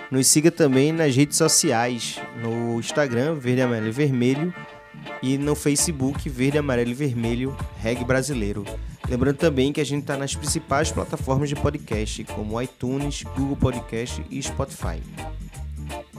Nos 0.09 0.27
siga 0.27 0.51
também 0.51 0.91
nas 0.91 1.15
redes 1.15 1.37
sociais, 1.37 2.19
no 2.41 2.79
Instagram, 2.79 3.35
Verde, 3.35 3.61
Amarelo 3.61 3.87
e 3.87 3.91
Vermelho, 3.91 4.53
e 5.21 5.37
no 5.37 5.55
Facebook, 5.55 6.27
Verde, 6.29 6.57
Amarelo 6.57 6.91
e 6.91 6.93
Vermelho, 6.93 7.55
Reg 7.77 8.03
Brasileiro. 8.03 8.65
Lembrando 9.09 9.37
também 9.37 9.71
que 9.71 9.81
a 9.81 9.85
gente 9.85 10.01
está 10.01 10.17
nas 10.17 10.35
principais 10.35 10.91
plataformas 10.91 11.49
de 11.49 11.55
podcast, 11.55 12.23
como 12.25 12.61
iTunes, 12.61 13.23
Google 13.23 13.55
Podcast 13.55 14.23
e 14.29 14.41
Spotify. 14.41 15.01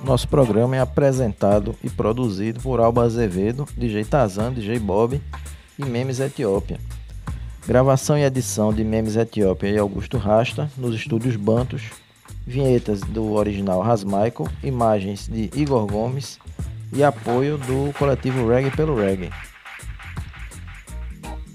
Nosso 0.05 0.27
programa 0.27 0.75
é 0.75 0.81
apresentado 0.81 1.77
e 1.83 1.89
produzido 1.89 2.61
por 2.61 2.81
Alba 2.81 3.05
Azevedo, 3.05 3.69
DJ 3.77 4.05
Tazan, 4.05 4.53
DJ 4.53 4.79
Bob 4.81 5.21
e 5.79 5.85
Memes 5.85 6.19
Etiópia. 6.19 6.81
Gravação 7.67 8.19
e 8.19 8.25
edição 8.25 8.73
de 8.75 8.83
Memes 8.83 9.15
Etiópia 9.15 9.69
e 9.69 9.79
Augusto 9.79 10.19
Rasta 10.19 10.69
nos 10.77 10.95
estúdios 10.97 11.37
Bantos. 11.37 11.83
Vinhetas 12.45 13.01
do 13.01 13.35
original 13.35 13.81
Rasmichael, 13.81 14.49
imagens 14.65 15.29
de 15.29 15.49
Igor 15.55 15.87
Gomes 15.87 16.41
e 16.93 17.05
apoio 17.05 17.57
do 17.57 17.93
coletivo 17.97 18.49
Reggae 18.49 18.73
pelo 18.73 18.97
Reggae. 18.97 19.31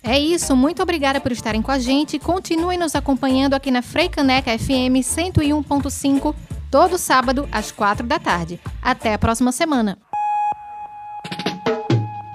É 0.02 0.18
isso, 0.18 0.56
muito 0.56 0.82
obrigada 0.82 1.20
por 1.20 1.34
estarem 1.34 1.62
com 1.62 1.70
a 1.70 1.78
gente. 1.78 2.18
Continuem 2.18 2.80
nos 2.80 2.96
acompanhando 2.96 3.56
aqui 3.56 3.70
na 3.70 3.82
Freicaneca 3.82 4.58
FM 4.58 5.04
101.5, 5.04 6.34
todo 6.70 6.98
sábado 6.98 7.48
às 7.52 7.72
4 7.72 8.06
da 8.06 8.20
tarde. 8.20 8.60
Até 8.82 9.14
a 9.14 9.18
próxima 9.18 9.52
semana. 9.52 9.98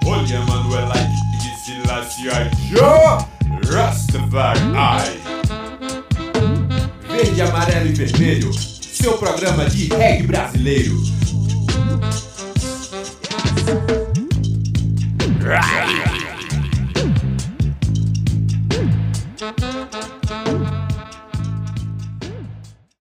Olha, 0.05 0.41
Manuela 0.41 0.93
de 0.93 1.65
Silassi 1.65 2.23
Jô 2.69 3.73
Rastafari. 3.73 5.21
Verde, 7.09 7.41
amarelo 7.41 7.87
e 7.87 7.93
vermelho, 7.93 8.53
seu 8.53 9.17
programa 9.17 9.69
de 9.69 9.87
reggae 9.87 10.27
brasileiro. 10.27 10.95
Right. 15.41 16.12